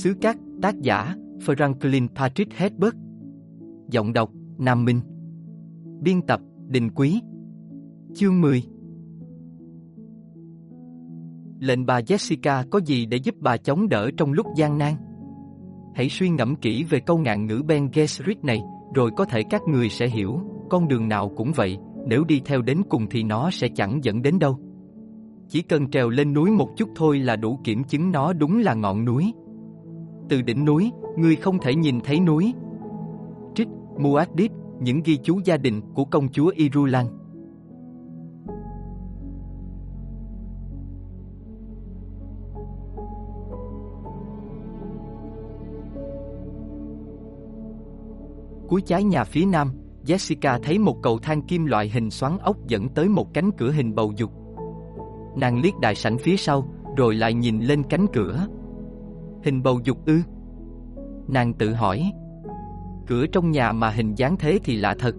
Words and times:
Xứ 0.00 0.14
Cát, 0.20 0.36
tác 0.62 0.80
giả, 0.80 1.14
Franklin 1.46 2.08
Patrick 2.14 2.56
Hedberg 2.56 2.96
Giọng 3.90 4.12
đọc, 4.12 4.30
Nam 4.58 4.84
Minh 4.84 5.00
Biên 6.00 6.22
tập, 6.22 6.40
Đình 6.68 6.90
Quý 6.94 7.20
Chương 8.14 8.40
10 8.40 8.62
Lệnh 11.58 11.86
bà 11.86 12.00
Jessica 12.00 12.64
có 12.70 12.80
gì 12.80 13.06
để 13.06 13.16
giúp 13.16 13.34
bà 13.40 13.56
chống 13.56 13.88
đỡ 13.88 14.10
trong 14.16 14.32
lúc 14.32 14.46
gian 14.56 14.78
nan? 14.78 14.94
Hãy 15.94 16.08
suy 16.08 16.28
ngẫm 16.28 16.56
kỹ 16.56 16.84
về 16.84 17.00
câu 17.00 17.18
ngạn 17.18 17.46
ngữ 17.46 17.62
Ben 17.66 17.88
Gesserit 17.92 18.44
này, 18.44 18.60
rồi 18.94 19.10
có 19.16 19.24
thể 19.24 19.42
các 19.50 19.62
người 19.68 19.88
sẽ 19.88 20.08
hiểu, 20.08 20.40
con 20.70 20.88
đường 20.88 21.08
nào 21.08 21.32
cũng 21.36 21.52
vậy, 21.52 21.78
nếu 22.06 22.24
đi 22.24 22.40
theo 22.44 22.62
đến 22.62 22.82
cùng 22.88 23.06
thì 23.10 23.22
nó 23.22 23.50
sẽ 23.50 23.68
chẳng 23.74 24.04
dẫn 24.04 24.22
đến 24.22 24.38
đâu. 24.38 24.58
Chỉ 25.48 25.62
cần 25.62 25.90
trèo 25.90 26.08
lên 26.08 26.32
núi 26.32 26.50
một 26.50 26.76
chút 26.76 26.88
thôi 26.96 27.18
là 27.18 27.36
đủ 27.36 27.60
kiểm 27.64 27.84
chứng 27.84 28.12
nó 28.12 28.32
đúng 28.32 28.58
là 28.58 28.74
ngọn 28.74 29.04
núi. 29.04 29.32
Từ 30.30 30.42
đỉnh 30.42 30.64
núi, 30.64 30.90
người 31.16 31.36
không 31.36 31.58
thể 31.58 31.74
nhìn 31.74 32.00
thấy 32.04 32.20
núi. 32.20 32.54
Trích, 33.54 33.68
Muad'Dib, 33.96 34.48
những 34.80 35.00
ghi 35.04 35.16
chú 35.16 35.40
gia 35.44 35.56
đình 35.56 35.80
của 35.94 36.04
công 36.04 36.28
chúa 36.28 36.52
Irulan. 36.56 37.06
Cuối 48.68 48.80
trái 48.86 49.04
nhà 49.04 49.24
phía 49.24 49.44
nam, 49.44 49.72
Jessica 50.06 50.60
thấy 50.62 50.78
một 50.78 50.96
cầu 51.02 51.18
thang 51.18 51.42
kim 51.42 51.66
loại 51.66 51.88
hình 51.88 52.10
xoắn 52.10 52.38
ốc 52.38 52.56
dẫn 52.66 52.88
tới 52.88 53.08
một 53.08 53.34
cánh 53.34 53.50
cửa 53.58 53.70
hình 53.70 53.94
bầu 53.94 54.12
dục. 54.16 54.30
Nàng 55.36 55.60
liếc 55.60 55.78
đại 55.78 55.94
sảnh 55.94 56.18
phía 56.18 56.36
sau, 56.36 56.68
rồi 56.96 57.14
lại 57.14 57.34
nhìn 57.34 57.60
lên 57.60 57.82
cánh 57.82 58.06
cửa. 58.12 58.46
Hình 59.44 59.62
bầu 59.62 59.80
dục 59.84 60.06
ư? 60.06 60.20
Nàng 61.28 61.52
tự 61.52 61.72
hỏi. 61.74 62.12
Cửa 63.06 63.26
trong 63.26 63.50
nhà 63.50 63.72
mà 63.72 63.90
hình 63.90 64.14
dáng 64.14 64.36
thế 64.38 64.58
thì 64.64 64.76
lạ 64.76 64.94
thật. 64.98 65.14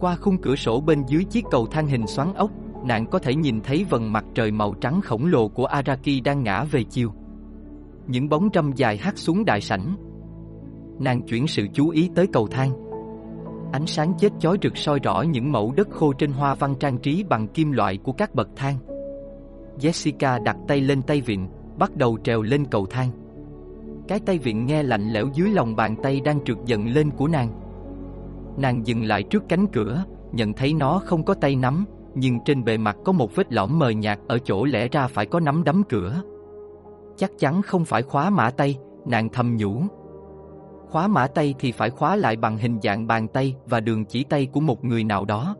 Qua 0.00 0.16
khung 0.16 0.38
cửa 0.38 0.56
sổ 0.56 0.80
bên 0.80 1.02
dưới 1.06 1.24
chiếc 1.24 1.44
cầu 1.50 1.66
thang 1.66 1.86
hình 1.86 2.06
xoắn 2.06 2.34
ốc, 2.34 2.50
nàng 2.84 3.06
có 3.06 3.18
thể 3.18 3.34
nhìn 3.34 3.60
thấy 3.60 3.86
vầng 3.90 4.12
mặt 4.12 4.24
trời 4.34 4.50
màu 4.50 4.74
trắng 4.74 5.00
khổng 5.00 5.26
lồ 5.26 5.48
của 5.48 5.64
Araki 5.64 6.22
đang 6.24 6.42
ngã 6.42 6.64
về 6.64 6.84
chiều. 6.84 7.12
Những 8.06 8.28
bóng 8.28 8.50
trăm 8.50 8.72
dài 8.76 8.96
hắt 8.96 9.18
xuống 9.18 9.44
đại 9.44 9.60
sảnh. 9.60 9.96
Nàng 10.98 11.22
chuyển 11.22 11.46
sự 11.46 11.66
chú 11.72 11.88
ý 11.88 12.10
tới 12.14 12.26
cầu 12.32 12.48
thang. 12.48 12.72
Ánh 13.72 13.86
sáng 13.86 14.12
chết 14.18 14.32
chói 14.38 14.58
rực 14.62 14.76
soi 14.76 14.98
rõ 14.98 15.22
những 15.22 15.52
mẫu 15.52 15.72
đất 15.76 15.90
khô 15.90 16.12
trên 16.12 16.32
hoa 16.32 16.54
văn 16.54 16.74
trang 16.80 16.98
trí 16.98 17.24
bằng 17.24 17.48
kim 17.48 17.72
loại 17.72 17.98
của 17.98 18.12
các 18.12 18.34
bậc 18.34 18.48
thang. 18.56 18.76
Jessica 19.78 20.42
đặt 20.42 20.56
tay 20.68 20.80
lên 20.80 21.02
tay 21.02 21.20
vịn, 21.20 21.40
bắt 21.78 21.96
đầu 21.96 22.18
trèo 22.24 22.42
lên 22.42 22.64
cầu 22.64 22.86
thang. 22.90 23.10
Cái 24.10 24.20
tay 24.20 24.38
vịn 24.38 24.66
nghe 24.66 24.82
lạnh 24.82 25.08
lẽo 25.12 25.26
dưới 25.34 25.50
lòng 25.50 25.76
bàn 25.76 25.96
tay 26.02 26.20
đang 26.20 26.44
trượt 26.44 26.56
dần 26.64 26.86
lên 26.86 27.10
của 27.10 27.28
nàng. 27.28 27.48
Nàng 28.56 28.86
dừng 28.86 29.04
lại 29.04 29.22
trước 29.22 29.44
cánh 29.48 29.66
cửa, 29.66 30.04
nhận 30.32 30.52
thấy 30.52 30.72
nó 30.74 31.00
không 31.04 31.24
có 31.24 31.34
tay 31.34 31.56
nắm, 31.56 31.84
nhưng 32.14 32.38
trên 32.44 32.64
bề 32.64 32.78
mặt 32.78 32.96
có 33.04 33.12
một 33.12 33.34
vết 33.34 33.52
lõm 33.52 33.78
mờ 33.78 33.90
nhạt 33.90 34.18
ở 34.28 34.38
chỗ 34.38 34.64
lẽ 34.64 34.88
ra 34.88 35.06
phải 35.06 35.26
có 35.26 35.40
nắm 35.40 35.64
đấm 35.64 35.82
cửa. 35.88 36.22
Chắc 37.16 37.30
chắn 37.38 37.62
không 37.62 37.84
phải 37.84 38.02
khóa 38.02 38.30
mã 38.30 38.50
tay, 38.50 38.78
nàng 39.06 39.28
thầm 39.28 39.56
nhủ. 39.56 39.82
Khóa 40.88 41.08
mã 41.08 41.26
tay 41.26 41.54
thì 41.58 41.72
phải 41.72 41.90
khóa 41.90 42.16
lại 42.16 42.36
bằng 42.36 42.58
hình 42.58 42.78
dạng 42.82 43.06
bàn 43.06 43.28
tay 43.28 43.56
và 43.66 43.80
đường 43.80 44.04
chỉ 44.04 44.24
tay 44.24 44.46
của 44.46 44.60
một 44.60 44.84
người 44.84 45.04
nào 45.04 45.24
đó. 45.24 45.56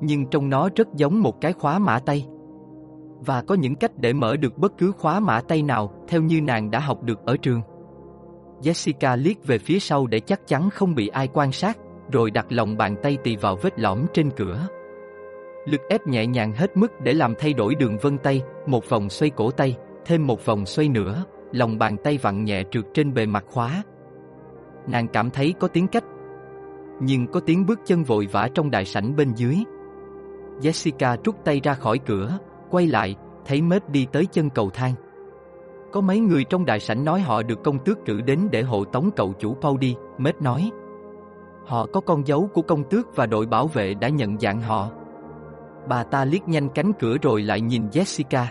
Nhưng 0.00 0.26
trong 0.26 0.50
nó 0.50 0.68
rất 0.76 0.88
giống 0.94 1.22
một 1.22 1.40
cái 1.40 1.52
khóa 1.52 1.78
mã 1.78 1.98
tay. 1.98 2.26
Và 3.26 3.42
có 3.42 3.54
những 3.54 3.74
cách 3.74 3.92
để 3.96 4.12
mở 4.12 4.36
được 4.36 4.58
bất 4.58 4.78
cứ 4.78 4.92
khóa 4.92 5.20
mã 5.20 5.40
tay 5.40 5.62
nào, 5.62 5.92
theo 6.08 6.22
như 6.22 6.40
nàng 6.40 6.70
đã 6.70 6.78
học 6.78 7.02
được 7.02 7.18
ở 7.24 7.36
trường. 7.36 7.60
Jessica 8.62 9.16
liếc 9.16 9.46
về 9.46 9.58
phía 9.58 9.78
sau 9.78 10.06
để 10.06 10.20
chắc 10.20 10.46
chắn 10.46 10.70
không 10.70 10.94
bị 10.94 11.08
ai 11.08 11.28
quan 11.32 11.52
sát, 11.52 11.78
rồi 12.12 12.30
đặt 12.30 12.46
lòng 12.48 12.76
bàn 12.76 12.96
tay 13.02 13.18
tì 13.24 13.36
vào 13.36 13.56
vết 13.56 13.78
lõm 13.78 14.06
trên 14.14 14.30
cửa. 14.30 14.66
Lực 15.66 15.80
ép 15.88 16.06
nhẹ 16.06 16.26
nhàng 16.26 16.52
hết 16.52 16.76
mức 16.76 17.00
để 17.00 17.12
làm 17.12 17.34
thay 17.38 17.52
đổi 17.52 17.74
đường 17.74 17.98
vân 17.98 18.18
tay, 18.18 18.42
một 18.66 18.88
vòng 18.88 19.08
xoay 19.08 19.30
cổ 19.30 19.50
tay, 19.50 19.76
thêm 20.04 20.26
một 20.26 20.46
vòng 20.46 20.66
xoay 20.66 20.88
nữa, 20.88 21.24
lòng 21.52 21.78
bàn 21.78 21.96
tay 22.04 22.18
vặn 22.18 22.44
nhẹ 22.44 22.62
trượt 22.70 22.84
trên 22.94 23.14
bề 23.14 23.26
mặt 23.26 23.44
khóa. 23.50 23.82
Nàng 24.86 25.08
cảm 25.08 25.30
thấy 25.30 25.54
có 25.60 25.68
tiếng 25.68 25.86
cách, 25.86 26.04
nhưng 27.00 27.26
có 27.26 27.40
tiếng 27.40 27.66
bước 27.66 27.80
chân 27.84 28.04
vội 28.04 28.28
vã 28.32 28.48
trong 28.54 28.70
đại 28.70 28.84
sảnh 28.84 29.16
bên 29.16 29.32
dưới. 29.36 29.56
Jessica 30.60 31.16
rút 31.24 31.36
tay 31.44 31.60
ra 31.64 31.74
khỏi 31.74 31.98
cửa, 31.98 32.38
quay 32.70 32.86
lại, 32.86 33.16
thấy 33.44 33.62
Mết 33.62 33.90
đi 33.90 34.06
tới 34.12 34.26
chân 34.26 34.50
cầu 34.50 34.70
thang. 34.70 34.94
Có 35.92 36.00
mấy 36.00 36.20
người 36.20 36.44
trong 36.44 36.64
đại 36.64 36.80
sảnh 36.80 37.04
nói 37.04 37.20
họ 37.20 37.42
được 37.42 37.62
công 37.64 37.78
tước 37.84 38.04
cử 38.04 38.20
đến 38.20 38.48
để 38.52 38.62
hộ 38.62 38.84
tống 38.84 39.10
cậu 39.16 39.32
chủ 39.38 39.54
Paul 39.54 39.78
đi, 39.78 39.96
Mết 40.18 40.42
nói. 40.42 40.70
Họ 41.66 41.86
có 41.92 42.00
con 42.00 42.26
dấu 42.26 42.48
của 42.54 42.62
công 42.62 42.84
tước 42.84 43.16
và 43.16 43.26
đội 43.26 43.46
bảo 43.46 43.66
vệ 43.66 43.94
đã 43.94 44.08
nhận 44.08 44.38
dạng 44.38 44.60
họ. 44.60 44.90
Bà 45.88 46.04
ta 46.04 46.24
liếc 46.24 46.48
nhanh 46.48 46.68
cánh 46.68 46.92
cửa 46.98 47.16
rồi 47.22 47.42
lại 47.42 47.60
nhìn 47.60 47.88
Jessica. 47.88 48.44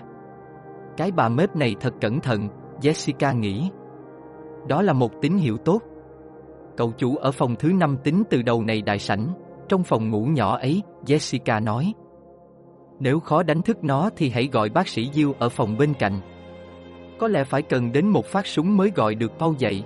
Cái 0.98 1.12
bà 1.12 1.30
Mết 1.30 1.56
này 1.56 1.76
thật 1.80 1.94
cẩn 2.02 2.20
thận, 2.20 2.50
Jessica 2.82 3.40
nghĩ. 3.40 3.70
Đó 4.68 4.82
là 4.82 4.94
một 4.94 5.12
tín 5.22 5.34
hiệu 5.34 5.58
tốt. 5.58 5.82
Cậu 6.78 6.92
chủ 6.98 7.16
ở 7.16 7.32
phòng 7.32 7.56
thứ 7.60 7.72
năm 7.74 7.98
tính 8.04 8.24
từ 8.30 8.42
đầu 8.42 8.64
này 8.64 8.82
đại 8.82 9.00
sảnh, 9.00 9.28
trong 9.70 9.84
phòng 9.84 10.10
ngủ 10.10 10.26
nhỏ 10.26 10.58
ấy, 10.58 10.82
Jessica 11.06 11.64
nói. 11.64 11.94
Nếu 13.00 13.20
khó 13.20 13.44
đánh 13.44 13.62
thức 13.62 13.84
nó 13.84 14.10
thì 14.16 14.30
hãy 14.30 14.50
gọi 14.52 14.70
bác 14.70 14.88
sĩ 14.88 15.10
Diêu 15.14 15.36
ở 15.40 15.50
phòng 15.50 15.78
bên 15.78 15.94
cạnh. 15.94 16.22
Có 17.20 17.28
lẽ 17.28 17.44
phải 17.44 17.62
cần 17.62 17.92
đến 17.92 18.08
một 18.08 18.26
phát 18.26 18.48
súng 18.48 18.78
mới 18.78 18.92
gọi 18.96 19.16
được 19.16 19.32
Paul 19.40 19.56
dậy. 19.58 19.84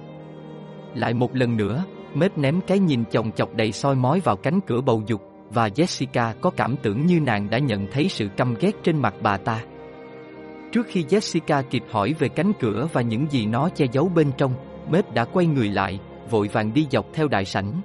Lại 0.95 1.13
một 1.13 1.35
lần 1.35 1.57
nữa, 1.57 1.83
Mết 2.13 2.37
ném 2.37 2.61
cái 2.67 2.79
nhìn 2.79 3.03
chồng 3.11 3.31
chọc 3.31 3.55
đầy 3.55 3.71
soi 3.71 3.95
mói 3.95 4.19
vào 4.19 4.35
cánh 4.35 4.59
cửa 4.67 4.81
bầu 4.81 5.03
dục 5.07 5.21
và 5.49 5.67
Jessica 5.67 6.33
có 6.41 6.49
cảm 6.49 6.75
tưởng 6.83 7.05
như 7.05 7.19
nàng 7.19 7.49
đã 7.49 7.57
nhận 7.57 7.87
thấy 7.91 8.07
sự 8.09 8.27
căm 8.37 8.55
ghét 8.59 8.71
trên 8.83 9.01
mặt 9.01 9.13
bà 9.21 9.37
ta. 9.37 9.63
Trước 10.71 10.87
khi 10.87 11.03
Jessica 11.03 11.63
kịp 11.69 11.83
hỏi 11.89 12.13
về 12.19 12.29
cánh 12.29 12.51
cửa 12.59 12.87
và 12.93 13.01
những 13.01 13.31
gì 13.31 13.45
nó 13.45 13.69
che 13.69 13.85
giấu 13.91 14.11
bên 14.15 14.31
trong, 14.37 14.53
Mết 14.89 15.13
đã 15.13 15.25
quay 15.25 15.45
người 15.45 15.69
lại, 15.69 15.99
vội 16.29 16.47
vàng 16.47 16.73
đi 16.73 16.87
dọc 16.91 17.05
theo 17.13 17.27
đại 17.27 17.45
sảnh. 17.45 17.81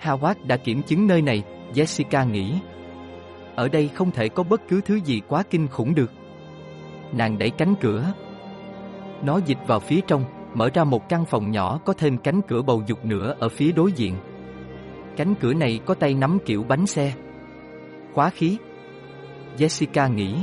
Howard 0.00 0.34
đã 0.46 0.56
kiểm 0.56 0.82
chứng 0.82 1.06
nơi 1.06 1.22
này, 1.22 1.42
Jessica 1.74 2.30
nghĩ. 2.30 2.54
Ở 3.56 3.68
đây 3.68 3.88
không 3.88 4.10
thể 4.10 4.28
có 4.28 4.42
bất 4.42 4.68
cứ 4.68 4.80
thứ 4.80 4.94
gì 4.94 5.20
quá 5.28 5.42
kinh 5.50 5.68
khủng 5.68 5.94
được. 5.94 6.12
Nàng 7.12 7.38
đẩy 7.38 7.50
cánh 7.50 7.74
cửa. 7.80 8.12
Nó 9.22 9.40
dịch 9.46 9.58
vào 9.66 9.80
phía 9.80 10.00
trong, 10.06 10.24
mở 10.54 10.70
ra 10.74 10.84
một 10.84 11.08
căn 11.08 11.24
phòng 11.24 11.50
nhỏ 11.50 11.80
có 11.84 11.92
thêm 11.92 12.18
cánh 12.18 12.40
cửa 12.48 12.62
bầu 12.62 12.82
dục 12.86 13.04
nữa 13.04 13.34
ở 13.38 13.48
phía 13.48 13.72
đối 13.72 13.92
diện. 13.92 14.16
Cánh 15.16 15.34
cửa 15.34 15.54
này 15.54 15.80
có 15.86 15.94
tay 15.94 16.14
nắm 16.14 16.38
kiểu 16.46 16.64
bánh 16.68 16.86
xe. 16.86 17.12
Khóa 18.14 18.30
khí. 18.30 18.58
Jessica 19.56 20.14
nghĩ. 20.14 20.36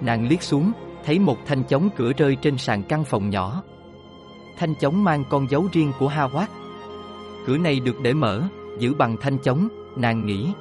Nàng 0.00 0.28
liếc 0.28 0.42
xuống, 0.42 0.72
thấy 1.04 1.18
một 1.18 1.38
thanh 1.46 1.64
chống 1.64 1.88
cửa 1.96 2.12
rơi 2.16 2.36
trên 2.42 2.58
sàn 2.58 2.82
căn 2.82 3.04
phòng 3.04 3.30
nhỏ. 3.30 3.62
Thanh 4.58 4.74
chống 4.80 5.04
mang 5.04 5.24
con 5.30 5.50
dấu 5.50 5.68
riêng 5.72 5.92
của 5.98 6.08
Hawat. 6.08 6.46
Cửa 7.46 7.58
này 7.58 7.80
được 7.80 8.00
để 8.02 8.12
mở, 8.12 8.42
giữ 8.78 8.94
bằng 8.94 9.16
thanh 9.20 9.38
chống, 9.38 9.68
nàng 9.96 10.26
nghĩ. 10.26 10.52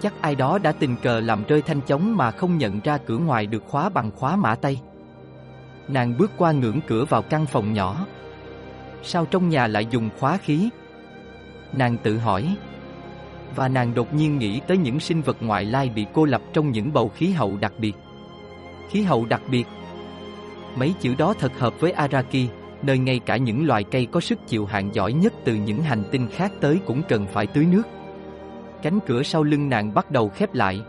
Chắc 0.00 0.14
ai 0.20 0.34
đó 0.34 0.58
đã 0.58 0.72
tình 0.72 0.96
cờ 1.02 1.20
làm 1.20 1.44
rơi 1.44 1.62
thanh 1.62 1.80
chống 1.80 2.16
mà 2.16 2.30
không 2.30 2.58
nhận 2.58 2.80
ra 2.80 2.98
cửa 2.98 3.18
ngoài 3.18 3.46
được 3.46 3.64
khóa 3.68 3.88
bằng 3.88 4.10
khóa 4.10 4.36
mã 4.36 4.54
tay. 4.54 4.80
Nàng 5.88 6.18
bước 6.18 6.30
qua 6.36 6.52
ngưỡng 6.52 6.80
cửa 6.86 7.04
vào 7.04 7.22
căn 7.22 7.46
phòng 7.46 7.72
nhỏ. 7.72 8.06
Sao 9.02 9.26
trong 9.26 9.48
nhà 9.48 9.66
lại 9.66 9.86
dùng 9.90 10.10
khóa 10.18 10.36
khí? 10.36 10.68
Nàng 11.72 11.96
tự 12.02 12.18
hỏi. 12.18 12.56
Và 13.56 13.68
nàng 13.68 13.94
đột 13.94 14.14
nhiên 14.14 14.38
nghĩ 14.38 14.60
tới 14.66 14.76
những 14.76 15.00
sinh 15.00 15.22
vật 15.22 15.36
ngoại 15.40 15.64
lai 15.64 15.88
bị 15.88 16.06
cô 16.14 16.24
lập 16.24 16.42
trong 16.52 16.72
những 16.72 16.92
bầu 16.92 17.08
khí 17.08 17.30
hậu 17.30 17.56
đặc 17.60 17.72
biệt. 17.78 17.92
Khí 18.90 19.02
hậu 19.02 19.24
đặc 19.24 19.42
biệt. 19.50 19.64
Mấy 20.76 20.94
chữ 21.00 21.14
đó 21.18 21.34
thật 21.38 21.58
hợp 21.58 21.80
với 21.80 21.92
Araki, 21.92 22.48
nơi 22.82 22.98
ngay 22.98 23.18
cả 23.18 23.36
những 23.36 23.66
loài 23.66 23.84
cây 23.84 24.06
có 24.06 24.20
sức 24.20 24.38
chịu 24.46 24.66
hạn 24.66 24.90
giỏi 24.92 25.12
nhất 25.12 25.32
từ 25.44 25.54
những 25.54 25.82
hành 25.82 26.04
tinh 26.10 26.28
khác 26.28 26.52
tới 26.60 26.80
cũng 26.86 27.02
cần 27.08 27.26
phải 27.32 27.46
tưới 27.46 27.66
nước. 27.66 27.82
Cánh 28.82 28.98
cửa 29.06 29.22
sau 29.22 29.42
lưng 29.42 29.68
nàng 29.68 29.94
bắt 29.94 30.10
đầu 30.10 30.28
khép 30.28 30.54
lại. 30.54 30.82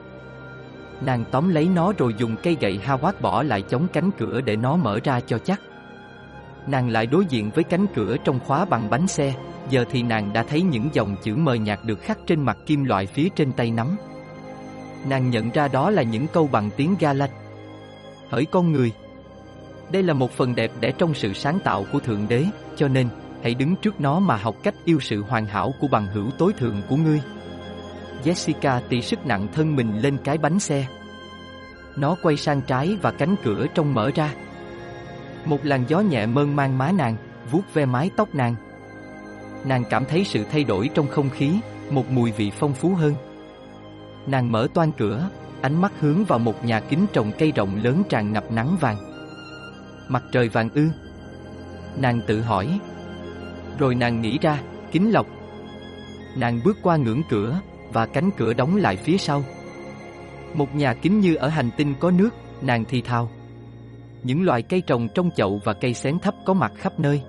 Nàng 1.01 1.23
tóm 1.31 1.49
lấy 1.49 1.69
nó 1.75 1.93
rồi 1.97 2.13
dùng 2.17 2.35
cây 2.43 2.57
gậy 2.59 2.79
ha 2.83 2.97
quát 2.97 3.21
bỏ 3.21 3.43
lại 3.43 3.61
chống 3.61 3.87
cánh 3.93 4.11
cửa 4.17 4.41
để 4.41 4.55
nó 4.55 4.75
mở 4.75 4.99
ra 5.03 5.19
cho 5.19 5.37
chắc. 5.37 5.61
Nàng 6.67 6.89
lại 6.89 7.05
đối 7.05 7.25
diện 7.25 7.49
với 7.55 7.63
cánh 7.63 7.85
cửa 7.95 8.17
trong 8.23 8.39
khóa 8.39 8.65
bằng 8.65 8.89
bánh 8.89 9.07
xe, 9.07 9.33
giờ 9.69 9.85
thì 9.91 10.03
nàng 10.03 10.33
đã 10.33 10.43
thấy 10.43 10.61
những 10.61 10.89
dòng 10.93 11.15
chữ 11.23 11.35
mờ 11.35 11.53
nhạt 11.53 11.79
được 11.83 12.01
khắc 12.01 12.17
trên 12.27 12.41
mặt 12.41 12.57
kim 12.65 12.83
loại 12.83 13.05
phía 13.05 13.29
trên 13.35 13.51
tay 13.51 13.71
nắm. 13.71 13.97
Nàng 15.09 15.29
nhận 15.29 15.49
ra 15.49 15.67
đó 15.67 15.89
là 15.89 16.03
những 16.03 16.27
câu 16.27 16.49
bằng 16.51 16.69
tiếng 16.77 16.95
Galat. 16.99 17.31
Hỡi 18.29 18.45
con 18.45 18.71
người! 18.71 18.91
Đây 19.91 20.03
là 20.03 20.13
một 20.13 20.31
phần 20.31 20.55
đẹp 20.55 20.71
để 20.79 20.93
trong 20.97 21.13
sự 21.13 21.33
sáng 21.33 21.59
tạo 21.59 21.85
của 21.91 21.99
Thượng 21.99 22.25
Đế, 22.29 22.45
cho 22.75 22.87
nên, 22.87 23.07
hãy 23.43 23.53
đứng 23.53 23.75
trước 23.75 24.01
nó 24.01 24.19
mà 24.19 24.35
học 24.35 24.55
cách 24.63 24.75
yêu 24.85 24.99
sự 24.99 25.23
hoàn 25.23 25.45
hảo 25.45 25.73
của 25.79 25.87
bằng 25.87 26.07
hữu 26.07 26.31
tối 26.37 26.53
thượng 26.57 26.81
của 26.89 26.95
ngươi. 26.95 27.21
Jessica 28.27 28.81
tỉ 28.89 29.01
sức 29.01 29.25
nặng 29.25 29.47
thân 29.53 29.75
mình 29.75 29.99
lên 29.99 30.17
cái 30.23 30.37
bánh 30.37 30.59
xe. 30.59 30.87
Nó 31.95 32.15
quay 32.23 32.37
sang 32.37 32.61
trái 32.61 32.97
và 33.01 33.11
cánh 33.11 33.35
cửa 33.43 33.65
trong 33.73 33.93
mở 33.93 34.11
ra. 34.15 34.33
Một 35.45 35.65
làn 35.65 35.83
gió 35.87 35.99
nhẹ 35.99 36.25
mơn 36.25 36.55
mang 36.55 36.77
má 36.77 36.91
nàng, 36.91 37.15
vuốt 37.51 37.73
ve 37.73 37.85
mái 37.85 38.09
tóc 38.17 38.35
nàng. 38.35 38.55
Nàng 39.65 39.83
cảm 39.89 40.05
thấy 40.05 40.23
sự 40.23 40.43
thay 40.51 40.63
đổi 40.63 40.89
trong 40.93 41.07
không 41.07 41.29
khí, 41.29 41.59
một 41.91 42.11
mùi 42.11 42.31
vị 42.31 42.51
phong 42.59 42.73
phú 42.73 42.89
hơn. 42.89 43.13
Nàng 44.27 44.51
mở 44.51 44.67
toan 44.73 44.91
cửa, 44.91 45.29
ánh 45.61 45.81
mắt 45.81 45.91
hướng 45.99 46.25
vào 46.25 46.39
một 46.39 46.65
nhà 46.65 46.79
kính 46.79 47.05
trồng 47.13 47.31
cây 47.37 47.51
rộng 47.51 47.79
lớn 47.83 48.03
tràn 48.09 48.33
ngập 48.33 48.51
nắng 48.51 48.77
vàng. 48.79 48.97
Mặt 50.07 50.23
trời 50.31 50.49
vàng 50.49 50.69
ư? 50.73 50.87
Nàng 51.97 52.21
tự 52.27 52.41
hỏi. 52.41 52.79
Rồi 53.79 53.95
nàng 53.95 54.21
nghĩ 54.21 54.37
ra, 54.41 54.61
kính 54.91 55.11
lọc. 55.11 55.27
Nàng 56.35 56.59
bước 56.65 56.77
qua 56.83 56.97
ngưỡng 56.97 57.21
cửa, 57.29 57.59
và 57.93 58.05
cánh 58.05 58.29
cửa 58.37 58.53
đóng 58.53 58.75
lại 58.75 58.95
phía 58.95 59.17
sau. 59.17 59.43
Một 60.53 60.75
nhà 60.75 60.93
kính 60.93 61.19
như 61.19 61.35
ở 61.35 61.47
hành 61.47 61.69
tinh 61.77 61.93
có 61.99 62.11
nước, 62.11 62.29
nàng 62.61 62.85
thì 62.89 63.01
thào. 63.01 63.29
Những 64.23 64.43
loại 64.43 64.61
cây 64.61 64.81
trồng 64.81 65.07
trong 65.15 65.29
chậu 65.35 65.61
và 65.63 65.73
cây 65.73 65.93
xén 65.93 66.19
thấp 66.19 66.33
có 66.45 66.53
mặt 66.53 66.71
khắp 66.75 66.99
nơi. 66.99 67.21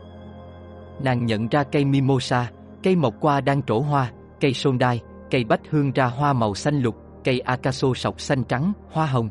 Nàng 1.02 1.26
nhận 1.26 1.49
ra 1.49 1.64
cây 1.64 1.84
mimosa, 1.84 2.50
cây 2.82 2.96
mộc 2.96 3.14
qua 3.20 3.40
đang 3.40 3.62
trổ 3.62 3.81
hoa, 3.81 4.12
cây 4.40 4.52
sondai, 4.52 5.00
cây 5.31 5.44
bách 5.44 5.60
hương 5.70 5.93
ra 5.93 6.06
hoa 6.06 6.32
màu 6.32 6.55
xanh 6.55 6.81
lục, 6.81 6.96
cây 7.25 7.40
acaso 7.40 7.88
sọc 7.94 8.20
xanh 8.20 8.44
trắng, 8.44 8.72
hoa 8.93 9.06
hồng. 9.06 9.28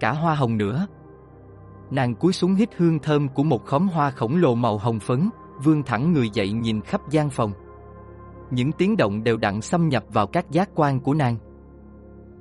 Cả 0.00 0.12
hoa 0.12 0.34
hồng 0.34 0.56
nữa. 0.56 0.86
Nàng 1.90 2.14
cúi 2.14 2.32
xuống 2.32 2.54
hít 2.54 2.68
hương 2.76 2.98
thơm 2.98 3.28
của 3.28 3.42
một 3.42 3.64
khóm 3.64 3.88
hoa 3.88 4.10
khổng 4.10 4.36
lồ 4.36 4.54
màu 4.54 4.78
hồng 4.78 5.00
phấn, 5.00 5.30
vươn 5.64 5.82
thẳng 5.82 6.12
người 6.12 6.30
dậy 6.30 6.52
nhìn 6.52 6.80
khắp 6.80 7.00
gian 7.10 7.30
phòng. 7.30 7.52
Những 8.50 8.72
tiếng 8.72 8.96
động 8.96 9.24
đều 9.24 9.36
đặn 9.36 9.60
xâm 9.60 9.88
nhập 9.88 10.04
vào 10.12 10.26
các 10.26 10.50
giác 10.50 10.70
quan 10.74 11.00
của 11.00 11.14
nàng. 11.14 11.36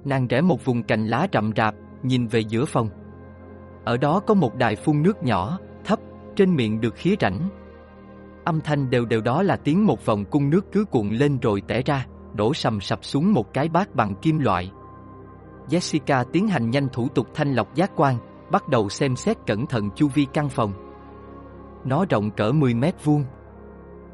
Nàng 0.05 0.27
rẽ 0.27 0.41
một 0.41 0.65
vùng 0.65 0.83
cành 0.83 1.07
lá 1.07 1.27
rậm 1.33 1.51
rạp, 1.55 1.75
nhìn 2.03 2.27
về 2.27 2.39
giữa 2.39 2.65
phòng. 2.65 2.89
Ở 3.85 3.97
đó 3.97 4.19
có 4.19 4.33
một 4.33 4.55
đài 4.55 4.75
phun 4.75 5.01
nước 5.01 5.23
nhỏ, 5.23 5.59
thấp, 5.83 5.99
trên 6.35 6.55
miệng 6.55 6.81
được 6.81 6.95
khía 6.95 7.15
rảnh. 7.19 7.49
Âm 8.45 8.61
thanh 8.61 8.89
đều 8.89 9.05
đều 9.05 9.21
đó 9.21 9.43
là 9.43 9.55
tiếng 9.55 9.85
một 9.85 10.05
vòng 10.05 10.25
cung 10.25 10.49
nước 10.49 10.65
cứ 10.71 10.85
cuộn 10.85 11.09
lên 11.09 11.39
rồi 11.39 11.61
tẻ 11.67 11.81
ra, 11.85 12.05
đổ 12.33 12.53
sầm 12.53 12.79
sập 12.79 13.03
xuống 13.03 13.33
một 13.33 13.53
cái 13.53 13.69
bát 13.69 13.95
bằng 13.95 14.15
kim 14.15 14.39
loại. 14.39 14.71
Jessica 15.69 16.23
tiến 16.31 16.47
hành 16.47 16.69
nhanh 16.69 16.87
thủ 16.93 17.07
tục 17.07 17.27
thanh 17.33 17.53
lọc 17.53 17.75
giác 17.75 17.91
quan, 17.95 18.15
bắt 18.51 18.67
đầu 18.67 18.89
xem 18.89 19.15
xét 19.15 19.37
cẩn 19.47 19.65
thận 19.65 19.89
chu 19.95 20.07
vi 20.07 20.27
căn 20.33 20.49
phòng. 20.49 20.73
Nó 21.85 22.05
rộng 22.09 22.31
cỡ 22.31 22.51
10 22.51 22.73
mét 22.73 23.05
vuông. 23.05 23.23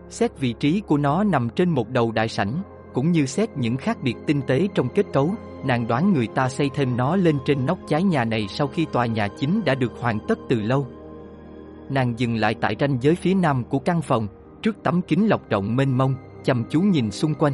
Xét 0.10 0.40
vị 0.40 0.54
trí 0.60 0.82
của 0.88 0.98
nó 0.98 1.24
nằm 1.24 1.50
trên 1.56 1.70
một 1.70 1.90
đầu 1.90 2.12
đại 2.12 2.28
sảnh, 2.28 2.62
cũng 2.94 3.12
như 3.12 3.26
xét 3.26 3.50
những 3.58 3.78
khác 3.78 3.98
biệt 4.04 4.16
tinh 4.28 4.42
tế 4.48 4.68
trong 4.76 4.90
kết 4.90 5.06
cấu, 5.14 5.34
nàng 5.66 5.88
đoán 5.88 6.14
người 6.14 6.28
ta 6.28 6.50
xây 6.50 6.70
thêm 6.74 6.98
nó 6.98 7.16
lên 7.16 7.38
trên 7.46 7.66
nóc 7.66 7.80
trái 7.88 8.04
nhà 8.04 8.26
này 8.26 8.48
sau 8.50 8.68
khi 8.68 8.86
tòa 8.92 9.06
nhà 9.06 9.28
chính 9.28 9.62
đã 9.66 9.76
được 9.76 9.92
hoàn 10.00 10.20
tất 10.28 10.40
từ 10.50 10.62
lâu. 10.62 10.88
Nàng 11.90 12.20
dừng 12.20 12.36
lại 12.36 12.56
tại 12.62 12.76
ranh 12.80 12.98
giới 13.02 13.16
phía 13.16 13.34
nam 13.34 13.64
của 13.64 13.80
căn 13.80 14.02
phòng, 14.02 14.28
trước 14.62 14.76
tấm 14.84 15.02
kính 15.02 15.28
lọc 15.28 15.50
rộng 15.50 15.76
mênh 15.76 15.98
mông, 15.98 16.16
chăm 16.44 16.64
chú 16.70 16.82
nhìn 16.82 17.12
xung 17.12 17.34
quanh. 17.34 17.54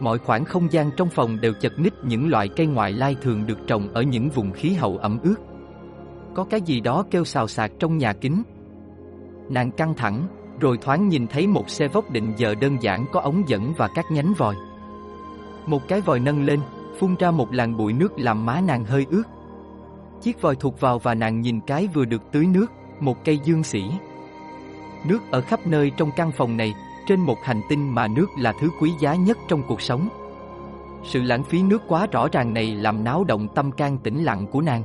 Mọi 0.00 0.18
khoảng 0.18 0.44
không 0.44 0.72
gian 0.72 0.90
trong 0.96 1.08
phòng 1.08 1.40
đều 1.40 1.52
chật 1.60 1.72
ních 1.78 1.94
những 2.04 2.28
loại 2.28 2.48
cây 2.48 2.66
ngoại 2.66 2.92
lai 2.92 3.16
thường 3.22 3.46
được 3.46 3.58
trồng 3.66 3.94
ở 3.94 4.02
những 4.02 4.28
vùng 4.28 4.52
khí 4.52 4.72
hậu 4.72 4.98
ẩm 4.98 5.18
ướt. 5.22 5.36
Có 6.34 6.44
cái 6.44 6.60
gì 6.60 6.80
đó 6.80 7.04
kêu 7.10 7.24
xào 7.24 7.48
xạc 7.48 7.72
trong 7.78 7.98
nhà 7.98 8.12
kính. 8.12 8.42
Nàng 9.50 9.70
căng 9.70 9.94
thẳng, 9.94 10.26
rồi 10.60 10.78
thoáng 10.78 11.08
nhìn 11.08 11.26
thấy 11.26 11.46
một 11.46 11.70
xe 11.70 11.88
vóc 11.88 12.10
định 12.10 12.32
giờ 12.36 12.54
đơn 12.54 12.76
giản 12.82 13.06
có 13.12 13.20
ống 13.20 13.48
dẫn 13.48 13.72
và 13.76 13.88
các 13.88 14.10
nhánh 14.10 14.32
vòi. 14.34 14.54
Một 15.66 15.88
cái 15.88 16.00
vòi 16.00 16.20
nâng 16.20 16.44
lên, 16.44 16.60
phun 16.98 17.14
ra 17.18 17.30
một 17.30 17.52
làn 17.52 17.76
bụi 17.76 17.92
nước 17.92 18.18
làm 18.18 18.46
má 18.46 18.60
nàng 18.60 18.84
hơi 18.84 19.06
ướt. 19.10 19.22
Chiếc 20.22 20.42
vòi 20.42 20.56
thụt 20.56 20.80
vào 20.80 20.98
và 20.98 21.14
nàng 21.14 21.40
nhìn 21.40 21.60
cái 21.60 21.88
vừa 21.94 22.04
được 22.04 22.22
tưới 22.32 22.46
nước, 22.46 22.66
một 23.00 23.24
cây 23.24 23.38
dương 23.44 23.62
sỉ. 23.62 23.82
Nước 25.08 25.30
ở 25.30 25.40
khắp 25.40 25.66
nơi 25.66 25.90
trong 25.96 26.10
căn 26.16 26.32
phòng 26.32 26.56
này, 26.56 26.74
trên 27.06 27.20
một 27.20 27.38
hành 27.42 27.60
tinh 27.68 27.94
mà 27.94 28.08
nước 28.08 28.26
là 28.38 28.52
thứ 28.60 28.70
quý 28.80 28.92
giá 29.00 29.14
nhất 29.14 29.38
trong 29.48 29.62
cuộc 29.68 29.80
sống. 29.80 30.08
Sự 31.04 31.22
lãng 31.22 31.44
phí 31.44 31.62
nước 31.62 31.82
quá 31.88 32.06
rõ 32.12 32.28
ràng 32.32 32.54
này 32.54 32.74
làm 32.74 33.04
náo 33.04 33.24
động 33.24 33.48
tâm 33.54 33.72
can 33.72 33.98
tĩnh 33.98 34.24
lặng 34.24 34.46
của 34.46 34.60
nàng. 34.60 34.82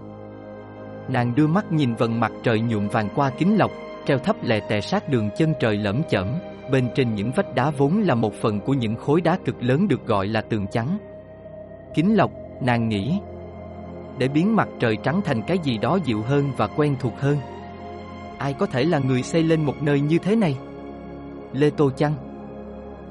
Nàng 1.10 1.36
đưa 1.36 1.48
mắt 1.48 1.72
nhìn 1.72 1.96
vần 1.96 2.20
mặt 2.20 2.32
trời 2.44 2.62
nhuộm 2.62 2.88
vàng 2.88 3.10
qua 3.16 3.30
kính 3.30 3.58
lọc, 3.58 3.72
treo 4.06 4.18
thấp 4.18 4.36
lè 4.44 4.60
tè 4.60 4.82
sát 4.82 5.10
đường 5.10 5.30
chân 5.38 5.54
trời 5.60 5.78
lẫm 5.78 6.02
chởm, 6.10 6.28
bên 6.72 6.90
trên 6.96 7.16
những 7.16 7.32
vách 7.32 7.56
đá 7.56 7.70
vốn 7.70 8.02
là 8.02 8.16
một 8.16 8.34
phần 8.34 8.60
của 8.60 8.74
những 8.74 8.96
khối 8.96 9.22
đá 9.22 9.38
cực 9.46 9.64
lớn 9.64 9.88
được 9.88 10.08
gọi 10.08 10.28
là 10.28 10.42
tường 10.42 10.68
trắng. 10.72 10.98
Kính 11.94 12.16
lọc, 12.16 12.32
nàng 12.62 12.90
nghĩ, 12.90 13.20
để 14.18 14.28
biến 14.28 14.56
mặt 14.56 14.70
trời 14.80 14.98
trắng 15.04 15.22
thành 15.26 15.42
cái 15.42 15.58
gì 15.64 15.78
đó 15.78 16.00
dịu 16.04 16.22
hơn 16.22 16.52
và 16.58 16.68
quen 16.68 16.96
thuộc 17.00 17.14
hơn. 17.20 17.38
Ai 18.38 18.54
có 18.54 18.66
thể 18.66 18.84
là 18.84 19.00
người 19.00 19.24
xây 19.24 19.44
lên 19.44 19.66
một 19.66 19.84
nơi 19.84 20.00
như 20.00 20.18
thế 20.18 20.36
này? 20.36 20.58
Lê 21.54 21.70
Tô 21.70 21.90
Chăng 21.98 22.14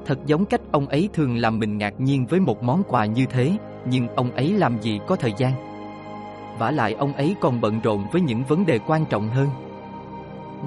Thật 0.05 0.19
giống 0.25 0.45
cách 0.45 0.61
ông 0.71 0.87
ấy 0.87 1.09
thường 1.13 1.37
làm 1.37 1.59
mình 1.59 1.77
ngạc 1.77 1.93
nhiên 1.97 2.25
với 2.25 2.39
một 2.39 2.63
món 2.63 2.83
quà 2.87 3.05
như 3.05 3.25
thế, 3.25 3.51
nhưng 3.85 4.07
ông 4.07 4.31
ấy 4.31 4.53
làm 4.53 4.81
gì 4.81 4.99
có 5.07 5.15
thời 5.15 5.33
gian. 5.37 5.51
vả 6.59 6.71
lại 6.71 6.93
ông 6.93 7.13
ấy 7.13 7.35
còn 7.41 7.61
bận 7.61 7.79
rộn 7.83 8.05
với 8.11 8.21
những 8.21 8.43
vấn 8.43 8.65
đề 8.65 8.79
quan 8.87 9.05
trọng 9.05 9.29
hơn. 9.29 9.47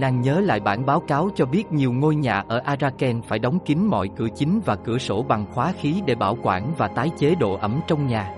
Nàng 0.00 0.20
nhớ 0.20 0.40
lại 0.40 0.60
bản 0.60 0.86
báo 0.86 1.00
cáo 1.00 1.30
cho 1.34 1.46
biết 1.46 1.72
nhiều 1.72 1.92
ngôi 1.92 2.14
nhà 2.14 2.44
ở 2.48 2.58
Araken 2.64 3.22
phải 3.22 3.38
đóng 3.38 3.58
kín 3.66 3.78
mọi 3.86 4.08
cửa 4.16 4.28
chính 4.36 4.60
và 4.64 4.76
cửa 4.76 4.98
sổ 4.98 5.22
bằng 5.22 5.46
khóa 5.52 5.72
khí 5.80 6.02
để 6.06 6.14
bảo 6.14 6.38
quản 6.42 6.72
và 6.78 6.88
tái 6.88 7.10
chế 7.18 7.34
độ 7.34 7.54
ẩm 7.54 7.80
trong 7.86 8.06
nhà. 8.06 8.34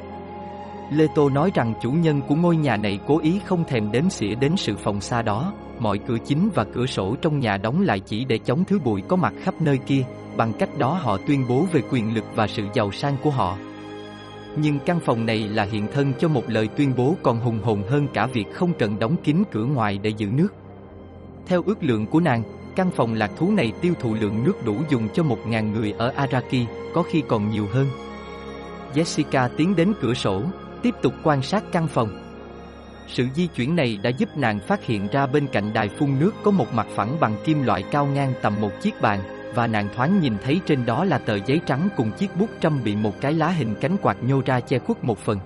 Lê 0.91 1.07
Tô 1.15 1.29
nói 1.29 1.51
rằng 1.55 1.75
chủ 1.83 1.91
nhân 1.91 2.21
của 2.29 2.35
ngôi 2.35 2.57
nhà 2.57 2.77
này 2.77 2.99
cố 3.07 3.19
ý 3.19 3.41
không 3.45 3.65
thèm 3.65 3.93
đếm 3.93 4.11
xỉa 4.11 4.35
đến 4.35 4.57
sự 4.57 4.77
phòng 4.77 5.01
xa 5.01 5.23
đó, 5.23 5.53
mọi 5.79 5.99
cửa 5.99 6.17
chính 6.25 6.49
và 6.55 6.65
cửa 6.65 6.87
sổ 6.87 7.17
trong 7.23 7.39
nhà 7.39 7.57
đóng 7.57 7.83
lại 7.83 8.01
chỉ 8.01 8.25
để 8.25 8.39
chống 8.39 8.65
thứ 8.65 8.79
bụi 8.79 9.03
có 9.09 9.17
mặt 9.17 9.35
khắp 9.41 9.55
nơi 9.61 9.79
kia, 9.79 10.05
bằng 10.37 10.53
cách 10.59 10.79
đó 10.79 10.99
họ 11.03 11.19
tuyên 11.27 11.45
bố 11.49 11.67
về 11.73 11.83
quyền 11.91 12.15
lực 12.15 12.25
và 12.35 12.47
sự 12.47 12.63
giàu 12.75 12.93
sang 12.93 13.17
của 13.23 13.31
họ. 13.31 13.57
Nhưng 14.57 14.79
căn 14.79 15.01
phòng 15.01 15.27
này 15.27 15.39
là 15.39 15.63
hiện 15.63 15.87
thân 15.93 16.13
cho 16.19 16.29
một 16.29 16.43
lời 16.47 16.69
tuyên 16.77 16.93
bố 16.97 17.15
còn 17.23 17.41
hùng 17.41 17.61
hồn 17.63 17.83
hơn 17.89 18.09
cả 18.13 18.27
việc 18.27 18.53
không 18.53 18.73
cần 18.79 18.99
đóng 18.99 19.17
kín 19.25 19.43
cửa 19.51 19.65
ngoài 19.65 19.99
để 19.99 20.11
giữ 20.11 20.27
nước. 20.27 20.49
Theo 21.47 21.63
ước 21.67 21.83
lượng 21.83 22.07
của 22.07 22.21
nàng, 22.21 22.43
căn 22.77 22.91
phòng 22.91 23.15
lạc 23.15 23.31
thú 23.37 23.51
này 23.51 23.73
tiêu 23.81 23.95
thụ 24.01 24.15
lượng 24.15 24.45
nước 24.45 24.65
đủ 24.65 24.77
dùng 24.89 25.09
cho 25.15 25.23
một 25.23 25.47
ngàn 25.47 25.73
người 25.73 25.95
ở 25.99 26.13
Araki, 26.17 26.67
có 26.95 27.03
khi 27.03 27.23
còn 27.29 27.51
nhiều 27.51 27.67
hơn. 27.73 27.87
Jessica 28.95 29.49
tiến 29.57 29.77
đến 29.77 29.93
cửa 30.01 30.15
sổ, 30.15 30.43
tiếp 30.83 30.95
tục 31.03 31.13
quan 31.23 31.43
sát 31.43 31.65
căn 31.73 31.89
phòng. 31.89 32.23
Sự 33.09 33.27
di 33.35 33.47
chuyển 33.47 33.77
này 33.77 33.99
đã 34.03 34.11
giúp 34.11 34.29
nàng 34.37 34.61
phát 34.61 34.85
hiện 34.85 35.09
ra 35.13 35.27
bên 35.27 35.47
cạnh 35.47 35.73
đài 35.73 35.89
phun 35.89 36.19
nước 36.19 36.35
có 36.43 36.51
một 36.51 36.75
mặt 36.75 36.87
phẳng 36.95 37.21
bằng 37.21 37.37
kim 37.45 37.63
loại 37.63 37.83
cao 37.83 38.07
ngang 38.07 38.33
tầm 38.43 38.55
một 38.61 38.71
chiếc 38.83 39.01
bàn, 39.01 39.21
và 39.55 39.67
nàng 39.67 39.89
thoáng 39.97 40.21
nhìn 40.21 40.35
thấy 40.45 40.61
trên 40.67 40.87
đó 40.87 41.05
là 41.05 41.19
tờ 41.19 41.39
giấy 41.47 41.61
trắng 41.67 41.89
cùng 41.97 42.13
chiếc 42.13 42.37
bút 42.37 42.49
trăm 42.61 42.85
bị 42.85 42.97
một 42.97 43.21
cái 43.21 43.33
lá 43.33 43.49
hình 43.49 43.75
cánh 43.81 43.97
quạt 44.03 44.17
nhô 44.23 44.43
ra 44.47 44.61
che 44.61 44.79
khuất 44.79 45.05
một 45.05 45.19
phần. 45.19 45.39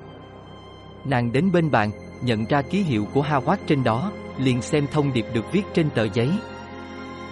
Nàng 1.04 1.33
đến 1.33 1.52
bên 1.52 1.71
bàn, 1.71 1.90
nhận 2.22 2.44
ra 2.44 2.62
ký 2.62 2.82
hiệu 2.82 3.06
của 3.14 3.22
Howard 3.22 3.56
trên 3.66 3.84
đó, 3.84 4.12
liền 4.38 4.62
xem 4.62 4.86
thông 4.92 5.12
điệp 5.12 5.26
được 5.34 5.52
viết 5.52 5.62
trên 5.74 5.90
tờ 5.90 6.04
giấy. 6.04 6.30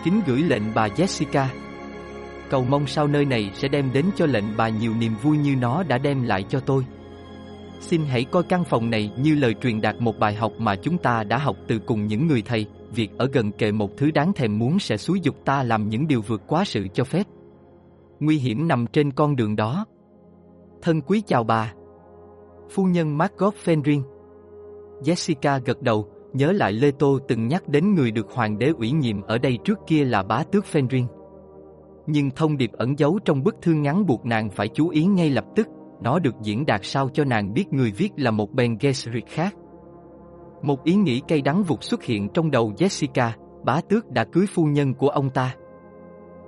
Kính 0.05 0.21
gửi 0.27 0.43
lệnh 0.43 0.63
bà 0.75 0.89
Jessica. 0.89 1.47
Cầu 2.51 2.65
mong 2.65 2.87
sau 2.87 3.07
nơi 3.07 3.25
này 3.25 3.51
sẽ 3.55 3.69
đem 3.69 3.93
đến 3.93 4.05
cho 4.17 4.27
lệnh 4.27 4.45
bà 4.57 4.69
nhiều 4.69 4.95
niềm 4.95 5.15
vui 5.23 5.39
như 5.39 5.57
nó 5.57 5.83
đã 5.83 5.99
đem 5.99 6.23
lại 6.23 6.45
cho 6.49 6.61
tôi. 6.61 6.85
Xin 7.81 8.05
hãy 8.05 8.25
coi 8.25 8.43
căn 8.43 8.65
phòng 8.65 8.91
này 8.91 9.11
như 9.19 9.35
lời 9.35 9.55
truyền 9.63 9.81
đạt 9.81 9.97
một 10.01 10.19
bài 10.19 10.35
học 10.35 10.53
mà 10.59 10.77
chúng 10.77 10.99
ta 10.99 11.25
đã 11.25 11.39
học 11.39 11.57
từ 11.69 11.79
cùng 11.79 12.07
những 12.07 12.27
người 12.27 12.43
thầy, 12.43 12.67
việc 12.95 13.11
ở 13.19 13.29
gần 13.33 13.53
kề 13.53 13.73
một 13.73 13.91
thứ 13.97 14.11
đáng 14.11 14.33
thèm 14.33 14.59
muốn 14.59 14.79
sẽ 14.79 14.97
xúi 14.97 15.21
dục 15.23 15.45
ta 15.45 15.63
làm 15.63 15.89
những 15.89 16.07
điều 16.07 16.23
vượt 16.23 16.43
quá 16.47 16.65
sự 16.65 16.87
cho 16.95 17.05
phép. 17.05 17.27
Nguy 18.21 18.39
hiểm 18.39 18.69
nằm 18.69 18.87
trên 18.87 19.11
con 19.11 19.37
đường 19.37 19.57
đó. 19.57 19.87
Thân 20.83 21.01
quý 21.01 21.23
chào 21.27 21.45
bà. 21.45 21.73
Phu 22.71 22.85
nhân 22.85 23.19
Margot 23.19 23.55
Fenring 23.65 24.03
Jessica 25.03 25.61
gật 25.65 25.83
đầu, 25.83 26.09
nhớ 26.33 26.53
lại 26.53 26.73
Lê 26.73 26.91
Tô 26.91 27.19
từng 27.29 27.49
nhắc 27.49 27.69
đến 27.69 27.95
người 27.95 28.11
được 28.11 28.31
hoàng 28.31 28.59
đế 28.59 28.73
ủy 28.79 28.91
nhiệm 28.91 29.23
ở 29.23 29.39
đây 29.39 29.59
trước 29.65 29.79
kia 29.87 30.05
là 30.05 30.23
bá 30.23 30.43
tước 30.53 30.65
Fenrin. 30.73 31.07
Nhưng 32.07 32.31
thông 32.31 32.57
điệp 32.57 32.73
ẩn 32.73 32.99
giấu 32.99 33.19
trong 33.25 33.43
bức 33.43 33.57
thư 33.63 33.73
ngắn 33.73 34.07
buộc 34.07 34.27
nàng 34.27 34.51
phải 34.51 34.69
chú 34.69 34.89
ý 34.89 35.05
ngay 35.05 35.31
lập 35.31 35.45
tức, 35.57 35.69
nó 36.03 36.19
được 36.19 36.35
diễn 36.43 36.67
đạt 36.67 36.81
sao 36.85 37.09
cho 37.13 37.25
nàng 37.25 37.53
biết 37.53 37.73
người 37.73 37.93
viết 37.93 38.13
là 38.17 38.31
một 38.31 38.53
Ben 38.53 38.77
Gesserit 38.81 39.27
khác. 39.27 39.55
Một 40.63 40.85
ý 40.85 40.95
nghĩ 40.95 41.23
cay 41.29 41.43
đắng 41.43 41.63
vụt 41.63 41.83
xuất 41.83 42.03
hiện 42.03 42.29
trong 42.29 42.51
đầu 42.51 42.73
Jessica, 42.77 43.31
bá 43.65 43.81
tước 43.89 44.11
đã 44.11 44.25
cưới 44.25 44.47
phu 44.55 44.65
nhân 44.65 44.95
của 44.95 45.09
ông 45.09 45.31
ta. 45.31 45.55